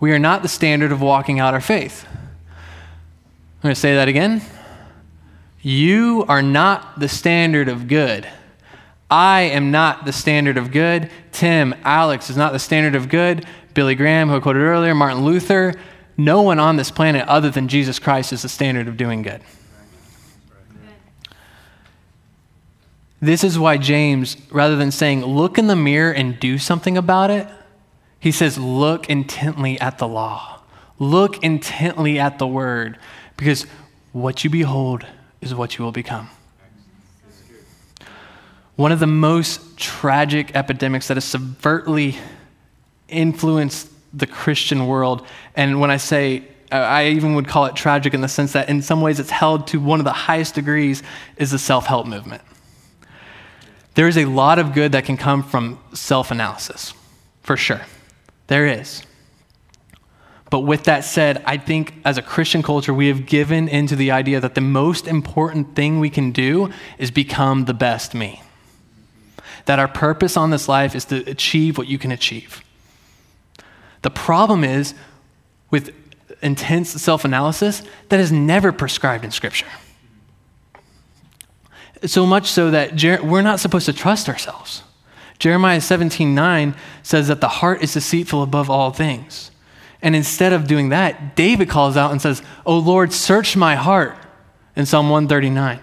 [0.00, 2.06] We are not the standard of walking out our faith.
[2.08, 4.42] I'm going to say that again.
[5.62, 8.28] You are not the standard of good.
[9.10, 11.10] I am not the standard of good.
[11.32, 13.46] Tim, Alex is not the standard of good.
[13.74, 15.74] Billy Graham, who I quoted earlier, Martin Luther,
[16.16, 19.42] no one on this planet other than Jesus Christ is the standard of doing good.
[23.20, 27.30] This is why James, rather than saying, look in the mirror and do something about
[27.30, 27.48] it,
[28.20, 30.60] he says, look intently at the law.
[30.98, 32.98] Look intently at the word,
[33.36, 33.66] because
[34.12, 35.06] what you behold
[35.40, 36.30] is what you will become.
[38.76, 42.16] One of the most tragic epidemics that has subvertly
[43.08, 48.14] influenced the Christian world, and when I say uh, I even would call it tragic
[48.14, 51.02] in the sense that in some ways it's held to one of the highest degrees,
[51.36, 52.42] is the self help movement.
[53.94, 56.92] There is a lot of good that can come from self analysis,
[57.42, 57.82] for sure.
[58.48, 59.04] There is.
[60.50, 64.10] But with that said, I think as a Christian culture, we have given into the
[64.10, 68.42] idea that the most important thing we can do is become the best me.
[69.66, 72.62] That our purpose on this life is to achieve what you can achieve.
[74.02, 74.94] The problem is
[75.70, 75.94] with
[76.42, 79.66] intense self analysis that is never prescribed in Scripture.
[82.04, 84.82] So much so that Jer- we're not supposed to trust ourselves.
[85.38, 89.50] Jeremiah 17 9 says that the heart is deceitful above all things.
[90.02, 94.16] And instead of doing that, David calls out and says, Oh Lord, search my heart
[94.76, 95.80] in Psalm 139.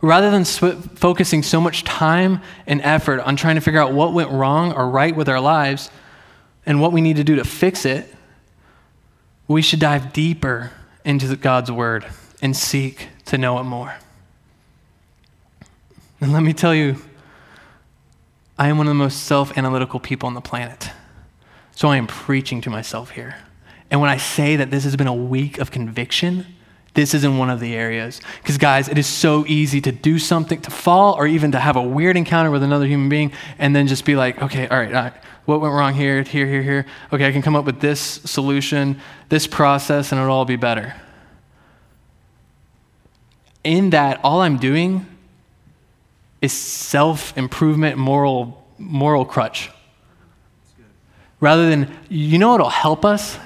[0.00, 4.12] Rather than sw- focusing so much time and effort on trying to figure out what
[4.12, 5.90] went wrong or right with our lives,
[6.66, 8.14] and what we need to do to fix it,
[9.48, 10.70] we should dive deeper
[11.04, 12.04] into God's word
[12.42, 13.96] and seek to know it more.
[16.20, 16.96] And let me tell you,
[18.58, 20.90] I am one of the most self analytical people on the planet.
[21.74, 23.36] So I am preaching to myself here.
[23.90, 26.44] And when I say that this has been a week of conviction,
[26.98, 28.20] this isn't one of the areas.
[28.42, 31.76] Because, guys, it is so easy to do something, to fall, or even to have
[31.76, 34.92] a weird encounter with another human being, and then just be like, okay, all right,
[34.92, 35.12] all right,
[35.44, 36.86] what went wrong here, here, here, here?
[37.12, 40.92] Okay, I can come up with this solution, this process, and it'll all be better.
[43.62, 45.06] In that, all I'm doing
[46.42, 49.70] is self improvement, moral, moral crutch.
[51.38, 53.38] Rather than, you know what'll help us?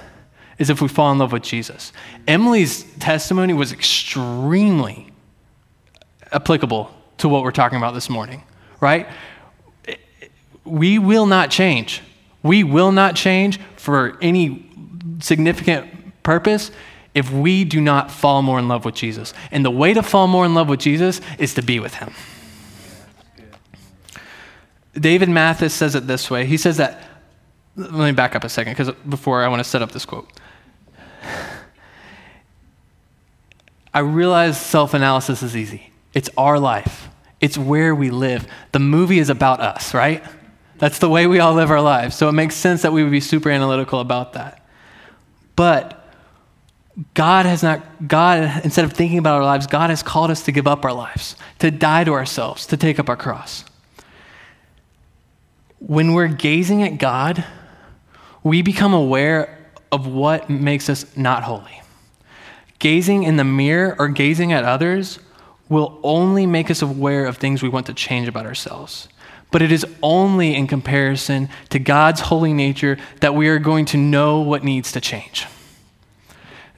[0.63, 1.93] Is if we fall in love with Jesus.
[2.29, 5.09] Emily's testimony was extremely
[6.31, 8.45] applicable to what we're talking about this morning,
[8.79, 9.09] right?
[10.65, 12.01] We will not change.
[12.45, 14.71] We will not change for any
[15.19, 16.71] significant purpose
[17.13, 19.35] if we do not fall more in love with Jesus.
[19.51, 22.13] And the way to fall more in love with Jesus is to be with him.
[24.95, 26.47] David Mathis says it this way.
[26.47, 27.03] He says that,
[27.75, 30.31] let me back up a second because before I want to set up this quote.
[33.95, 35.93] I realize self analysis is easy.
[36.15, 37.09] It's our life,
[37.41, 38.47] it's where we live.
[38.73, 40.23] The movie is about us, right?
[40.79, 42.17] That's the way we all live our lives.
[42.17, 44.67] So it makes sense that we would be super analytical about that.
[45.55, 46.05] But
[47.15, 50.53] God has not, God, instead of thinking about our lives, God has called us to
[50.53, 53.65] give up our lives, to die to ourselves, to take up our cross
[55.87, 57.45] when we're gazing at God,
[58.43, 59.59] we become aware
[59.91, 61.82] of what makes us not holy.
[62.83, 65.21] Gazing in the mirror or gazing at others
[65.69, 69.09] will only make us aware of things we want to change about ourselves.
[69.53, 73.97] But it is only in comparison to God's holy nature that we are going to
[73.97, 75.47] know what needs to change.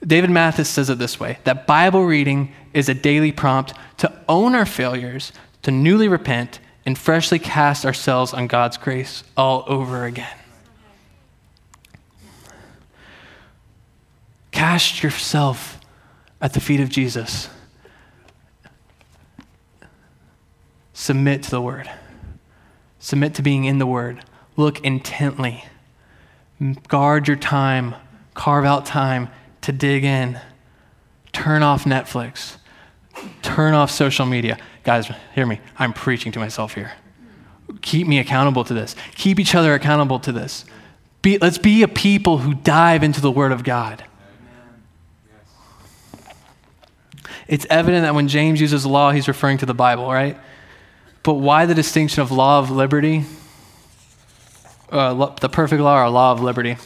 [0.07, 4.55] David Mathis says it this way that Bible reading is a daily prompt to own
[4.55, 10.37] our failures, to newly repent, and freshly cast ourselves on God's grace all over again.
[14.51, 15.81] Cast yourself
[16.41, 17.49] at the feet of Jesus.
[20.93, 21.91] Submit to the Word.
[22.99, 24.25] Submit to being in the Word.
[24.57, 25.65] Look intently.
[26.89, 27.95] Guard your time.
[28.35, 29.29] Carve out time
[29.63, 30.41] to dig in.
[31.33, 32.57] Turn off Netflix.
[33.43, 34.59] Turn off social media.
[34.85, 35.61] Guys, hear me.
[35.79, 36.93] I'm preaching to myself here.
[37.83, 38.95] Keep me accountable to this.
[39.15, 40.65] Keep each other accountable to this.
[41.23, 44.05] Be, let's be a people who dive into the Word of God.
[47.47, 50.39] It's evident that when James uses law, he's referring to the Bible, right?
[51.23, 53.25] But why the distinction of law of liberty,
[54.91, 56.77] uh, the perfect law or law of liberty?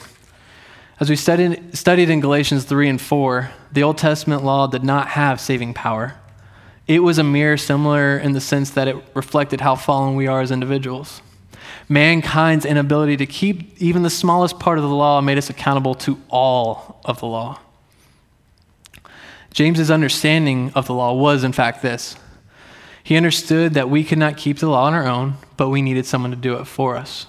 [1.01, 5.09] As we studied, studied in Galatians 3 and 4, the Old Testament law did not
[5.09, 6.15] have saving power.
[6.89, 10.41] It was a mirror similar in the sense that it reflected how fallen we are
[10.41, 11.21] as individuals.
[11.89, 16.21] Mankind's inability to keep even the smallest part of the law made us accountable to
[16.29, 17.61] all of the law.
[19.53, 22.17] James's understanding of the law was, in fact, this.
[23.03, 26.07] He understood that we could not keep the law on our own, but we needed
[26.07, 27.27] someone to do it for us.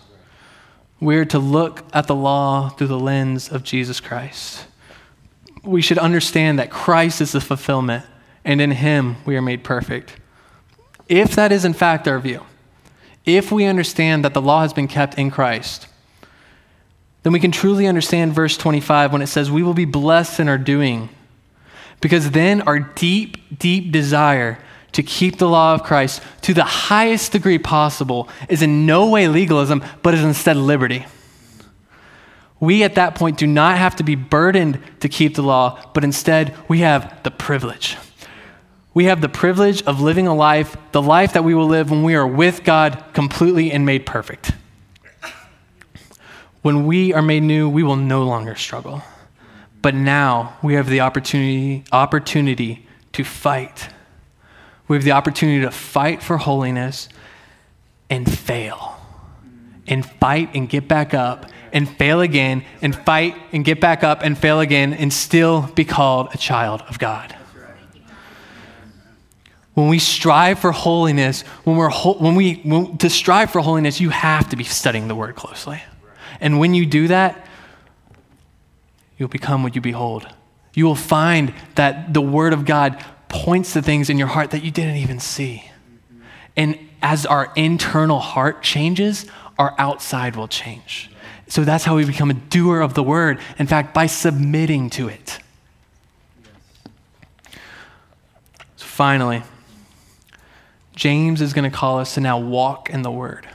[1.00, 4.66] We're to look at the law through the lens of Jesus Christ.
[5.64, 8.06] We should understand that Christ is the fulfillment
[8.44, 10.16] and in him we are made perfect.
[11.08, 12.46] If that is in fact our view,
[13.26, 15.88] if we understand that the law has been kept in Christ,
[17.24, 20.48] then we can truly understand verse 25 when it says, We will be blessed in
[20.48, 21.10] our doing.
[22.02, 24.60] Because then our deep, deep desire
[24.94, 29.28] to keep the law of Christ to the highest degree possible is in no way
[29.28, 31.06] legalism, but is instead liberty.
[32.60, 36.04] We at that point do not have to be burdened to keep the law, but
[36.04, 37.98] instead we have the privilege
[38.94, 42.04] we have the privilege of living a life, the life that we will live when
[42.04, 44.52] we are with God completely and made perfect.
[46.62, 49.02] When we are made new, we will no longer struggle.
[49.82, 53.90] But now we have the opportunity, opportunity to fight.
[54.88, 57.10] We have the opportunity to fight for holiness
[58.10, 58.96] and fail.
[59.88, 64.22] And fight and get back up and fail again and fight and get back up
[64.24, 67.36] and fail again and still be called a child of God
[69.80, 74.10] when we strive for holiness, when we're when we when, to strive for holiness, you
[74.10, 75.82] have to be studying the word closely.
[76.42, 77.46] And when you do that,
[79.20, 80.28] you'll become what you behold.
[80.74, 84.64] You will find that the word of God points to things in your heart that
[84.64, 85.70] you didn't even see.
[86.56, 89.28] And as our internal heart changes,
[89.60, 91.12] our outside will change.
[91.48, 93.40] So that's how we become a doer of the word.
[93.58, 95.40] In fact, by submitting to it.
[98.78, 99.44] So finally,
[100.96, 103.48] James is going to call us to now walk in the word.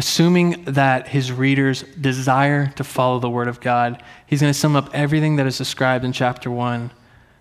[0.00, 4.74] Assuming that his readers desire to follow the word of God, he's going to sum
[4.74, 6.90] up everything that is described in chapter 1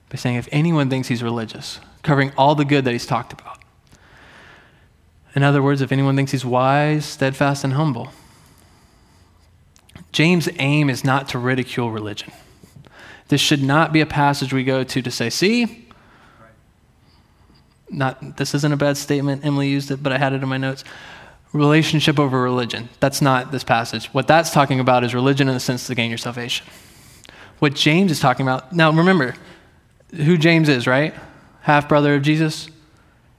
[0.10, 3.60] by saying, if anyone thinks he's religious, covering all the good that he's talked about.
[5.36, 8.10] In other words, if anyone thinks he's wise, steadfast, and humble.
[10.12, 12.34] James' aim is not to ridicule religion.
[13.30, 15.88] This should not be a passage we go to to say, see,
[17.90, 19.46] not this isn't a bad statement.
[19.46, 20.84] Emily used it, but I had it in my notes.
[21.52, 22.90] Relationship over religion.
[23.00, 24.08] That's not this passage.
[24.08, 26.68] What that's talking about is religion in the sense to gain your salvation.
[27.58, 29.36] What James is talking about, now remember
[30.16, 31.14] who James is, right?
[31.62, 32.70] Half brother of Jesus.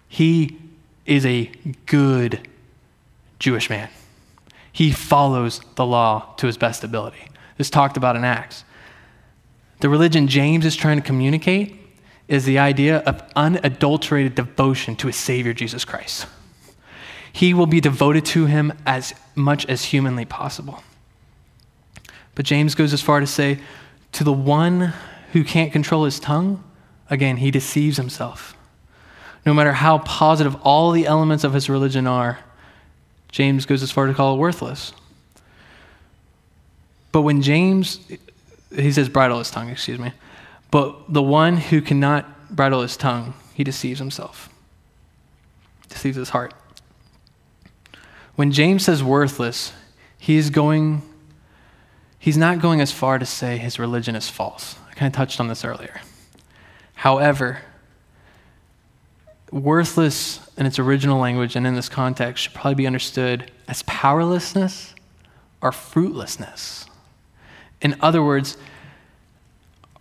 [0.09, 0.59] He
[1.07, 1.51] is a
[1.87, 2.49] good
[3.39, 3.89] Jewish man.
[4.73, 7.29] He follows the law to his best ability.
[7.57, 8.65] This talked about in Acts.
[9.81, 11.77] The religion James is trying to communicate
[12.29, 16.27] is the idea of unadulterated devotion to his Savior, Jesus Christ.
[17.33, 20.83] He will be devoted to him as much as humanly possible.
[22.35, 23.59] But James goes as far to say,
[24.13, 24.93] to the one
[25.33, 26.63] who can't control his tongue,
[27.09, 28.57] again, he deceives himself.
[29.47, 32.41] No matter how positive all the elements of his religion are,
[33.31, 34.93] James goes as far to call it worthless.
[37.13, 38.01] But when James,
[38.75, 40.13] he says bridle his tongue, excuse me.
[40.71, 44.49] But the one who cannot bridle his tongue, he deceives himself,
[45.89, 46.55] deceives his heart.
[48.37, 49.73] When James says worthless,
[50.19, 51.03] he is going,
[52.19, 54.77] he's not going as far to say his religion is false.
[54.91, 56.01] I kind of touched on this earlier.
[56.95, 57.63] However,
[59.51, 64.95] worthless in its original language and in this context should probably be understood as powerlessness
[65.61, 66.87] or fruitlessness.
[67.81, 68.57] In other words,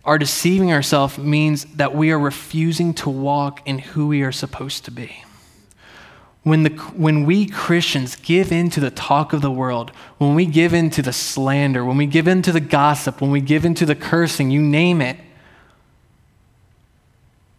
[0.04, 4.84] our deceiving ourselves means that we are refusing to walk in who we are supposed
[4.86, 5.24] to be.
[6.42, 10.46] When, the, when we Christians give in to the talk of the world, when we
[10.46, 13.64] give in to the slander, when we give in to the gossip, when we give
[13.64, 15.18] in to the cursing, you name it,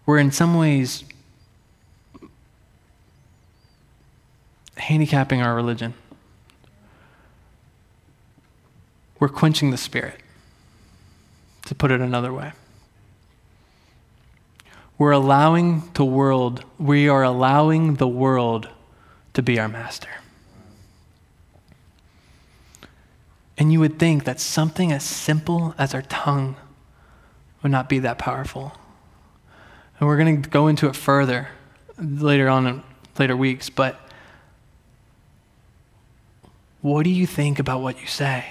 [0.06, 1.04] we're in some ways
[4.78, 5.94] handicapping our religion.
[9.20, 10.20] We're quenching the spirit
[11.68, 12.54] to put it another way.
[15.02, 18.70] We're allowing the world, we are allowing the world
[19.34, 20.12] to be our master.
[23.58, 26.56] And you would think that something as simple as our tongue
[27.64, 28.74] would not be that powerful.
[30.00, 31.48] And we're going to go into it further
[31.98, 32.84] later on in
[33.18, 34.00] later weeks, but
[36.82, 38.46] what do you think about what you say?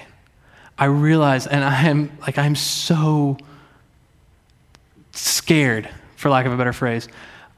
[0.77, 3.39] I realize, and I am like, I'm so
[5.13, 5.89] scared,
[6.21, 7.09] for lack of a better phrase.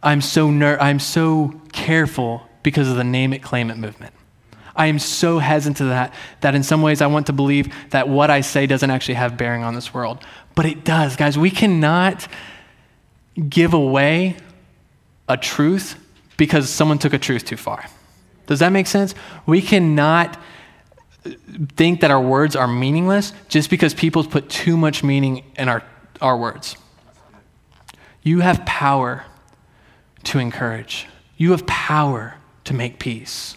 [0.05, 4.15] I'm so ner- I'm so careful because of the name it, claim it movement.
[4.77, 8.09] I am so hesitant to that that in some ways I want to believe that
[8.09, 10.25] what I say doesn't actually have bearing on this world.
[10.55, 11.37] But it does, guys.
[11.37, 12.29] We cannot
[13.49, 14.37] give away
[15.29, 15.97] a truth
[16.37, 17.85] because someone took a truth too far.
[18.47, 19.15] Does that make sense?
[19.45, 20.39] We cannot
[21.77, 25.83] think that our words are meaningless just because people put too much meaning in our,
[26.21, 26.77] our words.
[28.23, 29.25] You have power
[30.25, 33.57] to encourage, you have power to make peace.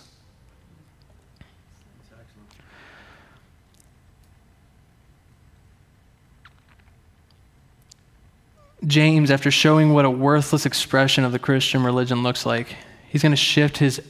[8.87, 12.75] James, after showing what a worthless expression of the Christian religion looks like,
[13.09, 14.01] he's going to shift his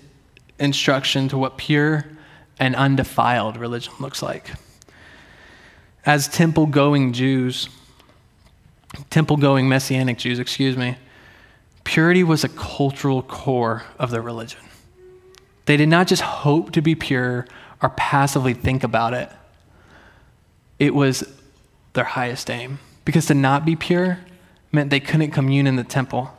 [0.59, 2.05] instruction to what pure
[2.59, 4.51] and undefiled religion looks like.
[6.05, 7.69] As temple going Jews,
[9.09, 10.97] temple going Messianic Jews, excuse me,
[11.83, 14.61] purity was a cultural core of their religion.
[15.65, 17.47] They did not just hope to be pure
[17.81, 19.29] or passively think about it,
[20.79, 21.23] it was
[21.93, 22.79] their highest aim.
[23.05, 24.19] Because to not be pure
[24.71, 26.31] meant they couldn't commune in the temple.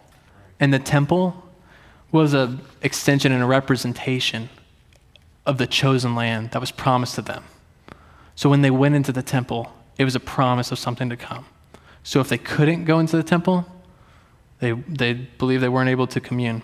[0.59, 1.45] And the temple
[2.13, 4.49] was an extension and a representation
[5.45, 7.45] of the chosen land that was promised to them.
[8.35, 11.47] So when they went into the temple, it was a promise of something to come.
[12.07, 13.67] So if they couldn't go into the temple,
[14.61, 16.63] they, they believed they weren't able to commune.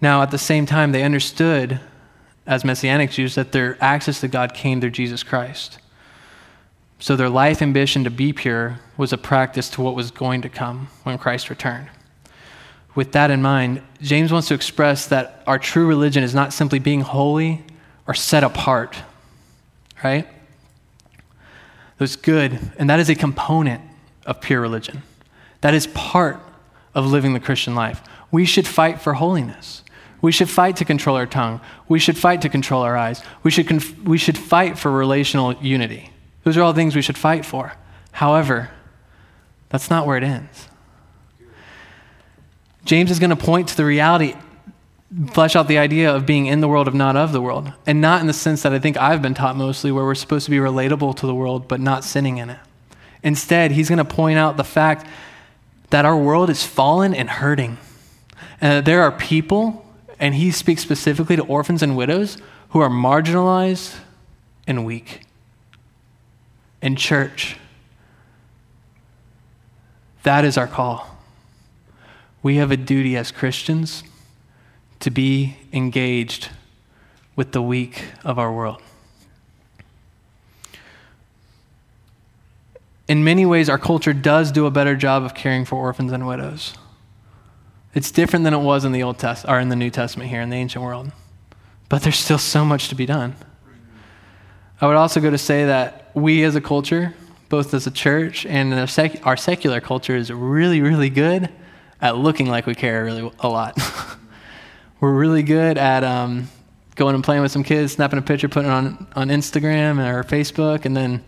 [0.00, 1.80] Now, at the same time, they understood,
[2.46, 5.78] as Messianic Jews, that their access to God came through Jesus Christ.
[6.98, 10.48] So their life ambition to be pure was a practice to what was going to
[10.48, 11.88] come when Christ returned
[12.96, 16.78] with that in mind, James wants to express that our true religion is not simply
[16.78, 17.62] being holy
[18.08, 18.96] or set apart,
[20.02, 20.26] right?
[21.98, 23.80] That's good, and that is a component
[24.26, 25.02] of pure religion.
[25.62, 26.40] That is part
[26.94, 28.02] of living the Christian life.
[28.30, 29.82] We should fight for holiness.
[30.20, 31.60] We should fight to control our tongue.
[31.88, 33.22] We should fight to control our eyes.
[33.42, 36.10] We should, conf- we should fight for relational unity.
[36.42, 37.72] Those are all things we should fight for.
[38.12, 38.70] However,
[39.68, 40.68] that's not where it ends.
[42.84, 44.34] James is going to point to the reality,
[45.28, 48.00] flesh out the idea of being in the world of not of the world, and
[48.00, 50.50] not in the sense that I think I've been taught mostly, where we're supposed to
[50.50, 52.58] be relatable to the world but not sinning in it.
[53.22, 55.06] Instead, he's going to point out the fact
[55.90, 57.78] that our world is fallen and hurting,
[58.60, 59.86] and that there are people,
[60.18, 62.38] and he speaks specifically to orphans and widows,
[62.70, 63.96] who are marginalized
[64.66, 65.22] and weak.
[66.82, 67.56] In church,
[70.24, 71.16] that is our call
[72.46, 74.04] we have a duty as Christians
[75.00, 76.50] to be engaged
[77.34, 78.82] with the weak of our world.
[83.08, 86.26] In many ways, our culture does do a better job of caring for orphans and
[86.26, 86.74] widows.
[87.94, 90.40] It's different than it was in the Old Test or in the New Testament here
[90.40, 91.12] in the ancient world.
[91.88, 93.36] But there's still so much to be done.
[94.80, 97.14] I would also go to say that we as a culture,
[97.48, 101.48] both as a church and our, sec- our secular culture, is really, really good
[102.00, 103.78] at looking like we care really a lot.
[105.06, 106.48] We're really good at um,
[106.96, 110.24] going and playing with some kids, snapping a picture, putting it on, on Instagram or
[110.24, 111.24] Facebook, and then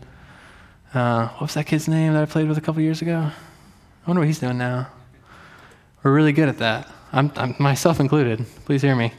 [0.92, 3.30] uh, what was that kid's name that I played with a couple years ago?
[3.30, 4.88] I wonder what he's doing now.
[6.02, 6.90] We're really good at that.
[7.12, 8.44] I'm, I'm myself included.
[8.64, 9.12] Please hear me.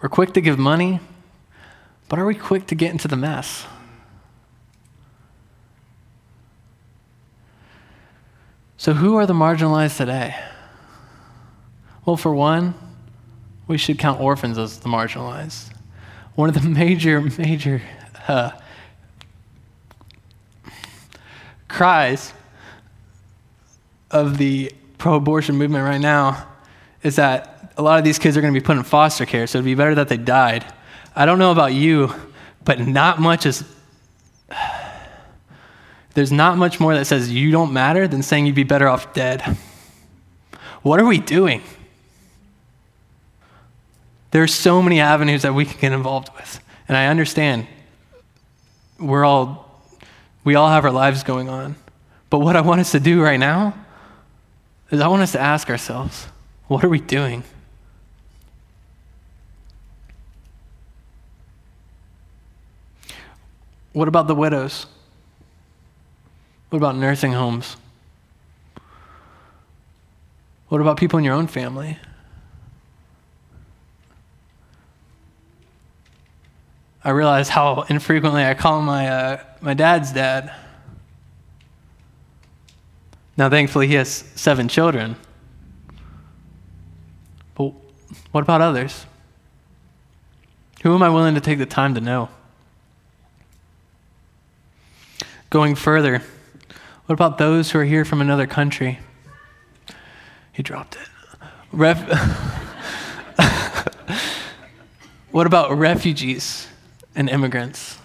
[0.00, 0.98] We're quick to give money,
[2.08, 3.66] but are we quick to get into the mess?
[8.78, 10.34] So, who are the marginalized today?
[12.04, 12.74] Well, for one,
[13.66, 15.70] we should count orphans as the marginalized.
[16.34, 17.82] One of the major, major
[18.26, 18.52] uh,
[21.68, 22.32] cries
[24.10, 26.46] of the pro abortion movement right now
[27.02, 29.46] is that a lot of these kids are going to be put in foster care,
[29.46, 30.64] so it'd be better that they died.
[31.14, 32.12] I don't know about you,
[32.64, 33.64] but not much is
[36.14, 39.12] there's not much more that says you don't matter than saying you'd be better off
[39.12, 39.42] dead.
[40.82, 41.62] What are we doing?
[44.30, 46.60] There are so many avenues that we can get involved with.
[46.88, 47.66] And I understand
[48.98, 49.82] we're all,
[50.44, 51.76] we all have our lives going on.
[52.28, 53.74] But what I want us to do right now
[54.90, 56.26] is I want us to ask ourselves,
[56.68, 57.42] what are we doing?
[63.92, 64.86] What about the widows?
[66.68, 67.76] What about nursing homes?
[70.68, 71.98] What about people in your own family?
[77.02, 80.52] I realize how infrequently I call my, uh, my dad's dad.
[83.38, 85.16] Now, thankfully, he has seven children.
[87.54, 87.72] But
[88.32, 89.06] what about others?
[90.82, 92.28] Who am I willing to take the time to know?
[95.48, 96.22] Going further,
[97.06, 98.98] what about those who are here from another country?
[100.52, 101.08] He dropped it.
[101.72, 102.10] Ref-
[105.30, 106.68] what about refugees
[107.14, 107.98] and immigrants?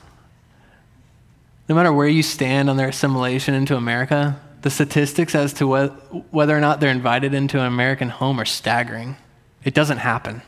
[1.68, 6.34] No matter where you stand on their assimilation into America, the statistics as to wh-
[6.34, 9.16] whether or not they're invited into an American home are staggering.
[9.64, 10.42] It doesn't happen.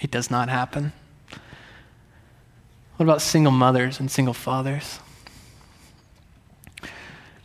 [0.00, 0.92] It does not happen.
[2.96, 4.98] What about single mothers and single fathers?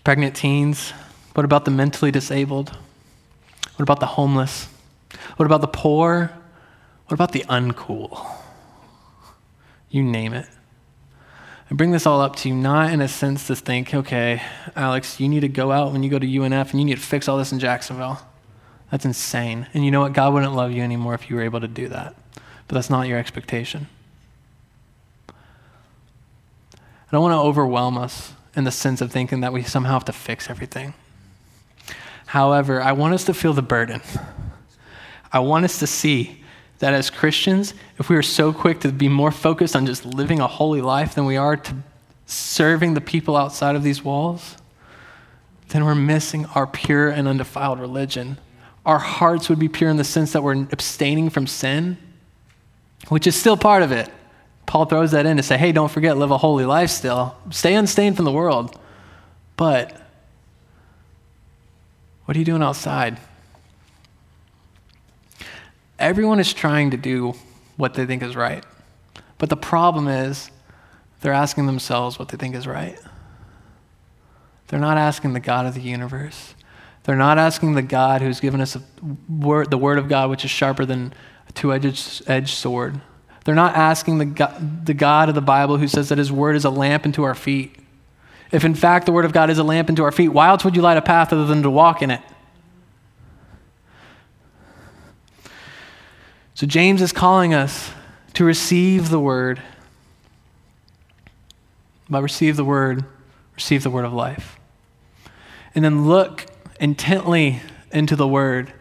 [0.04, 0.92] Pregnant teens?
[1.34, 2.70] What about the mentally disabled?
[3.76, 4.68] What about the homeless?
[5.38, 6.32] What about the poor?
[7.08, 8.26] What about the uncool?
[9.96, 10.46] You name it.
[11.72, 14.42] I bring this all up to you not in a sense to think, okay,
[14.76, 17.02] Alex, you need to go out when you go to UNF and you need to
[17.02, 18.20] fix all this in Jacksonville.
[18.92, 19.68] That's insane.
[19.74, 20.12] And you know what?
[20.12, 22.14] God wouldn't love you anymore if you were able to do that.
[22.68, 23.88] But that's not your expectation.
[25.30, 25.34] I
[27.14, 30.12] don't want to overwhelm us in the sense of thinking that we somehow have to
[30.12, 30.94] fix everything.
[32.26, 34.02] However, I want us to feel the burden.
[35.32, 36.44] I want us to see
[36.86, 40.40] that as Christians, if we are so quick to be more focused on just living
[40.40, 41.76] a holy life than we are to
[42.28, 44.56] serving the people outside of these walls,
[45.70, 48.38] then we're missing our pure and undefiled religion.
[48.86, 51.98] Our hearts would be pure in the sense that we're abstaining from sin,
[53.10, 54.08] which is still part of it.
[54.68, 57.36] Paul throws that in to say, hey, don't forget, live a holy life still.
[57.50, 58.80] Stay unstained from the world.
[59.58, 60.00] But
[62.26, 63.18] what are you doing outside?
[66.00, 67.34] Everyone is trying to do
[67.78, 68.66] what they think is right.
[69.38, 70.52] But the problem is,
[71.22, 73.00] they're asking themselves what they think is right.
[74.68, 76.56] They're not asking the God of the universe.
[77.04, 78.78] They're not asking the God who's given us
[79.30, 81.14] word, the word of God, which is sharper than
[81.48, 83.00] a two edged sword.
[83.44, 86.56] They're not asking the God, the God of the Bible who says that his word
[86.56, 87.76] is a lamp unto our feet.
[88.52, 90.64] If in fact the word of God is a lamp unto our feet, why else
[90.66, 92.22] would you light a path other than to walk in it?
[96.56, 97.92] So James is calling us
[98.34, 99.62] to receive the word.
[102.10, 103.04] But receive the word,
[103.56, 104.58] receive the word of life.
[105.76, 106.46] And then look
[106.80, 108.72] intently into the word.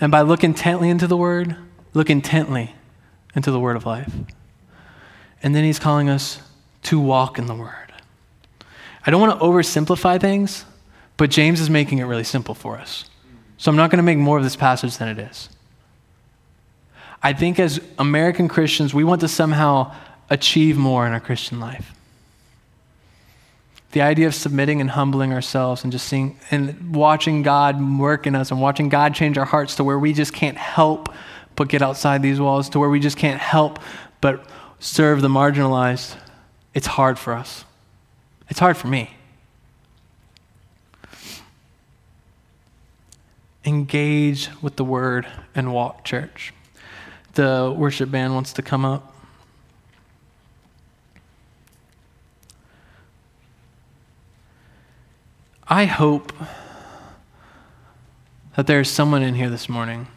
[0.00, 1.56] And by look intently into the word,
[1.92, 2.74] look intently
[3.34, 4.12] into the word of life.
[5.42, 6.40] And then he's calling us
[6.84, 7.92] to walk in the word.
[9.04, 10.64] I don't want to oversimplify things,
[11.18, 13.04] but James is making it really simple for us.
[13.58, 15.50] So I'm not going to make more of this passage than it is.
[17.22, 19.94] I think as American Christians, we want to somehow
[20.30, 21.94] achieve more in our Christian life.
[23.92, 28.36] The idea of submitting and humbling ourselves and just seeing and watching God work in
[28.36, 31.12] us and watching God change our hearts to where we just can't help
[31.56, 33.80] but get outside these walls, to where we just can't help
[34.20, 34.46] but
[34.78, 36.16] serve the marginalized,
[36.72, 37.64] it's hard for us.
[38.48, 39.10] It's hard for me.
[43.64, 46.54] Engage with the word and walk, church
[47.40, 49.14] the worship band wants to come up.
[55.66, 56.34] I hope
[58.56, 60.08] that there's someone in here this morning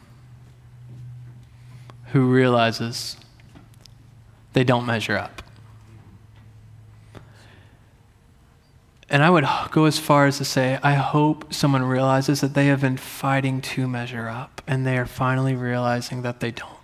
[2.07, 3.15] who realizes
[4.51, 5.43] they don't measure up.
[9.07, 12.65] And I would go as far as to say, I hope someone realizes that they
[12.65, 16.82] have been fighting to measure up and they are finally realizing that they don't.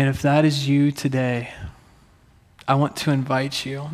[0.00, 1.52] And if that is you today,
[2.66, 3.90] I want to invite you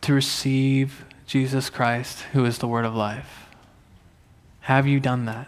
[0.00, 3.46] to receive Jesus Christ, who is the Word of life.
[4.62, 5.46] Have you done that?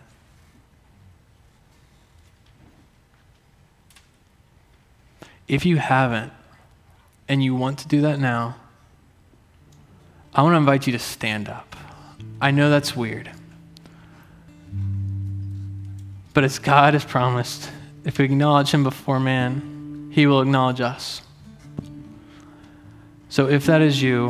[5.49, 6.33] If you haven't,
[7.29, 8.55] and you want to do that now,
[10.33, 11.75] I want to invite you to stand up.
[12.41, 13.33] I know that's weird.
[16.39, 17.69] But as God has promised,
[18.05, 21.21] if we acknowledge Him before man, He will acknowledge us.
[23.29, 24.29] So if that is you,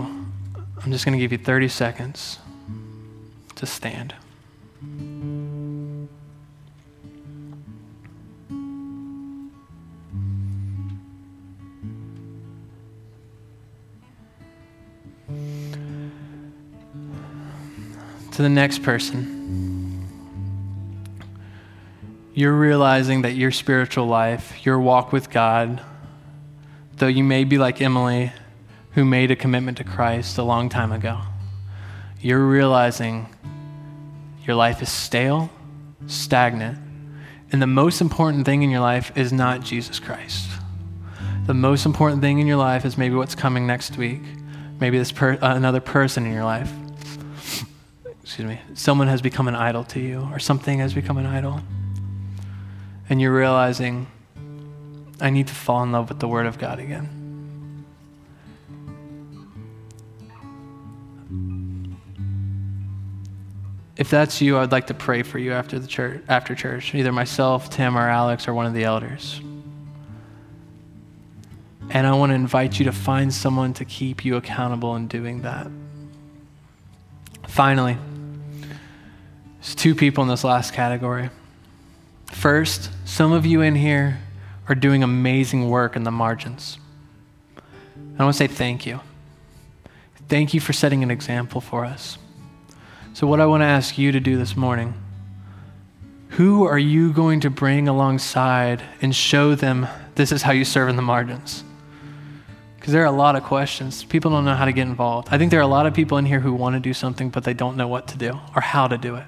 [0.82, 2.38] I'm just going to give you 30 seconds
[3.56, 4.14] to stand.
[18.32, 19.37] To the next person
[22.38, 25.82] you're realizing that your spiritual life, your walk with God,
[26.98, 28.30] though you may be like Emily,
[28.92, 31.18] who made a commitment to Christ a long time ago,
[32.20, 33.26] you're realizing
[34.46, 35.50] your life is stale,
[36.06, 36.78] stagnant,
[37.50, 40.48] and the most important thing in your life is not Jesus Christ.
[41.46, 44.22] The most important thing in your life is maybe what's coming next week,
[44.78, 46.72] maybe this per- uh, another person in your life.
[48.22, 48.60] Excuse me.
[48.74, 51.62] Someone has become an idol to you, or something has become an idol
[53.08, 54.06] and you're realizing,
[55.20, 57.08] I need to fall in love with the Word of God again.
[63.96, 67.10] If that's you, I'd like to pray for you after the church, after church, either
[67.10, 69.40] myself, Tim, or Alex, or one of the elders.
[71.90, 75.42] And I want to invite you to find someone to keep you accountable in doing
[75.42, 75.66] that.
[77.48, 77.96] Finally,
[79.60, 81.30] there's two people in this last category.
[82.38, 84.20] First, some of you in here
[84.68, 86.78] are doing amazing work in the margins.
[88.16, 89.00] I want to say thank you.
[90.28, 92.16] Thank you for setting an example for us.
[93.12, 94.94] So, what I want to ask you to do this morning
[96.28, 100.88] who are you going to bring alongside and show them this is how you serve
[100.88, 101.64] in the margins?
[102.76, 104.04] Because there are a lot of questions.
[104.04, 105.26] People don't know how to get involved.
[105.32, 107.30] I think there are a lot of people in here who want to do something,
[107.30, 109.26] but they don't know what to do or how to do it.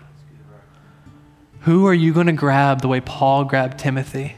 [1.62, 4.36] Who are you going to grab the way Paul grabbed Timothy?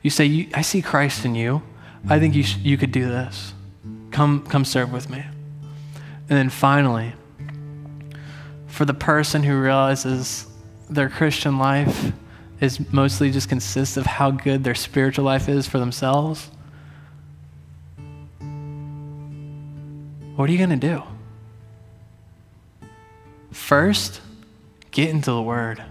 [0.00, 1.62] You say, I see Christ in you.
[2.08, 3.52] I think you, sh- you could do this.
[4.10, 5.24] Come, come serve with me.
[6.28, 7.12] And then finally,
[8.66, 10.46] for the person who realizes
[10.88, 12.12] their Christian life
[12.60, 16.50] is mostly just consists of how good their spiritual life is for themselves,
[20.36, 21.02] what are you going to do?
[23.50, 24.22] First,
[24.90, 25.82] get into the Word.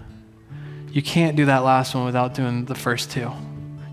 [0.92, 3.32] You can't do that last one without doing the first two.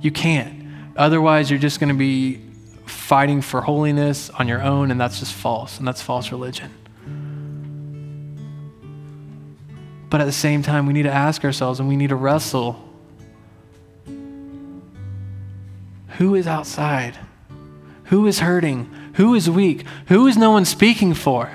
[0.01, 0.67] You can't.
[0.97, 2.41] Otherwise, you're just going to be
[2.85, 6.71] fighting for holiness on your own, and that's just false, and that's false religion.
[10.09, 12.85] But at the same time, we need to ask ourselves and we need to wrestle
[16.17, 17.17] who is outside?
[18.05, 18.93] Who is hurting?
[19.13, 19.85] Who is weak?
[20.07, 21.49] Who is no one speaking for?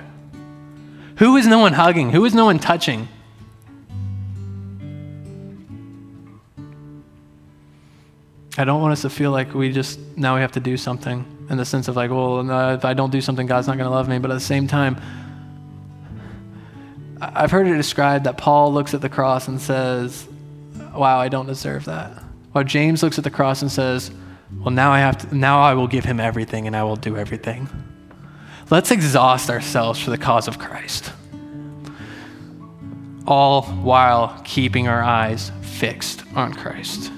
[1.17, 2.13] Who is no one hugging?
[2.13, 3.09] Who is no one touching?
[8.57, 11.25] I don't want us to feel like we just now we have to do something
[11.51, 13.95] in the sense of like, well, if I don't do something, God's not going to
[13.95, 14.19] love me.
[14.19, 14.97] But at the same time,
[17.21, 20.29] I've heard it described that Paul looks at the cross and says,
[20.95, 24.13] "Wow, I don't deserve that." While James looks at the cross and says,
[24.61, 25.37] "Well, now I have to.
[25.37, 27.69] Now I will give him everything, and I will do everything."
[28.71, 31.13] Let's exhaust ourselves for the cause of Christ,
[33.27, 37.11] all while keeping our eyes fixed on Christ.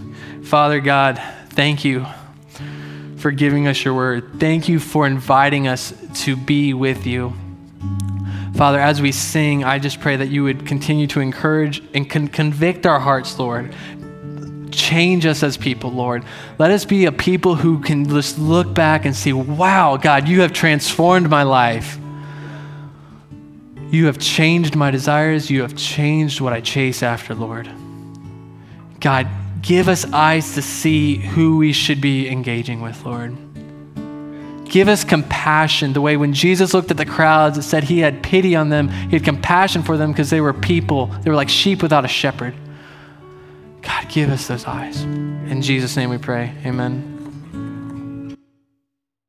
[0.46, 2.06] Father God, thank you
[3.16, 4.38] for giving us your word.
[4.38, 5.92] Thank you for inviting us
[6.22, 7.32] to be with you.
[8.54, 12.28] Father, as we sing, I just pray that you would continue to encourage and con-
[12.28, 13.74] convict our hearts, Lord.
[14.70, 16.24] Change us as people, Lord.
[16.58, 20.42] Let us be a people who can just look back and see, wow, God, you
[20.42, 21.98] have transformed my life.
[23.90, 25.50] You have changed my desires.
[25.50, 27.68] You have changed what I chase after, Lord.
[29.00, 29.26] God,
[29.66, 33.36] Give us eyes to see who we should be engaging with, Lord.
[34.64, 38.22] Give us compassion the way when Jesus looked at the crowds, it said he had
[38.22, 38.88] pity on them.
[38.88, 41.06] He had compassion for them because they were people.
[41.06, 42.54] They were like sheep without a shepherd.
[43.82, 45.02] God, give us those eyes.
[45.02, 46.54] In Jesus' name we pray.
[46.64, 47.15] Amen.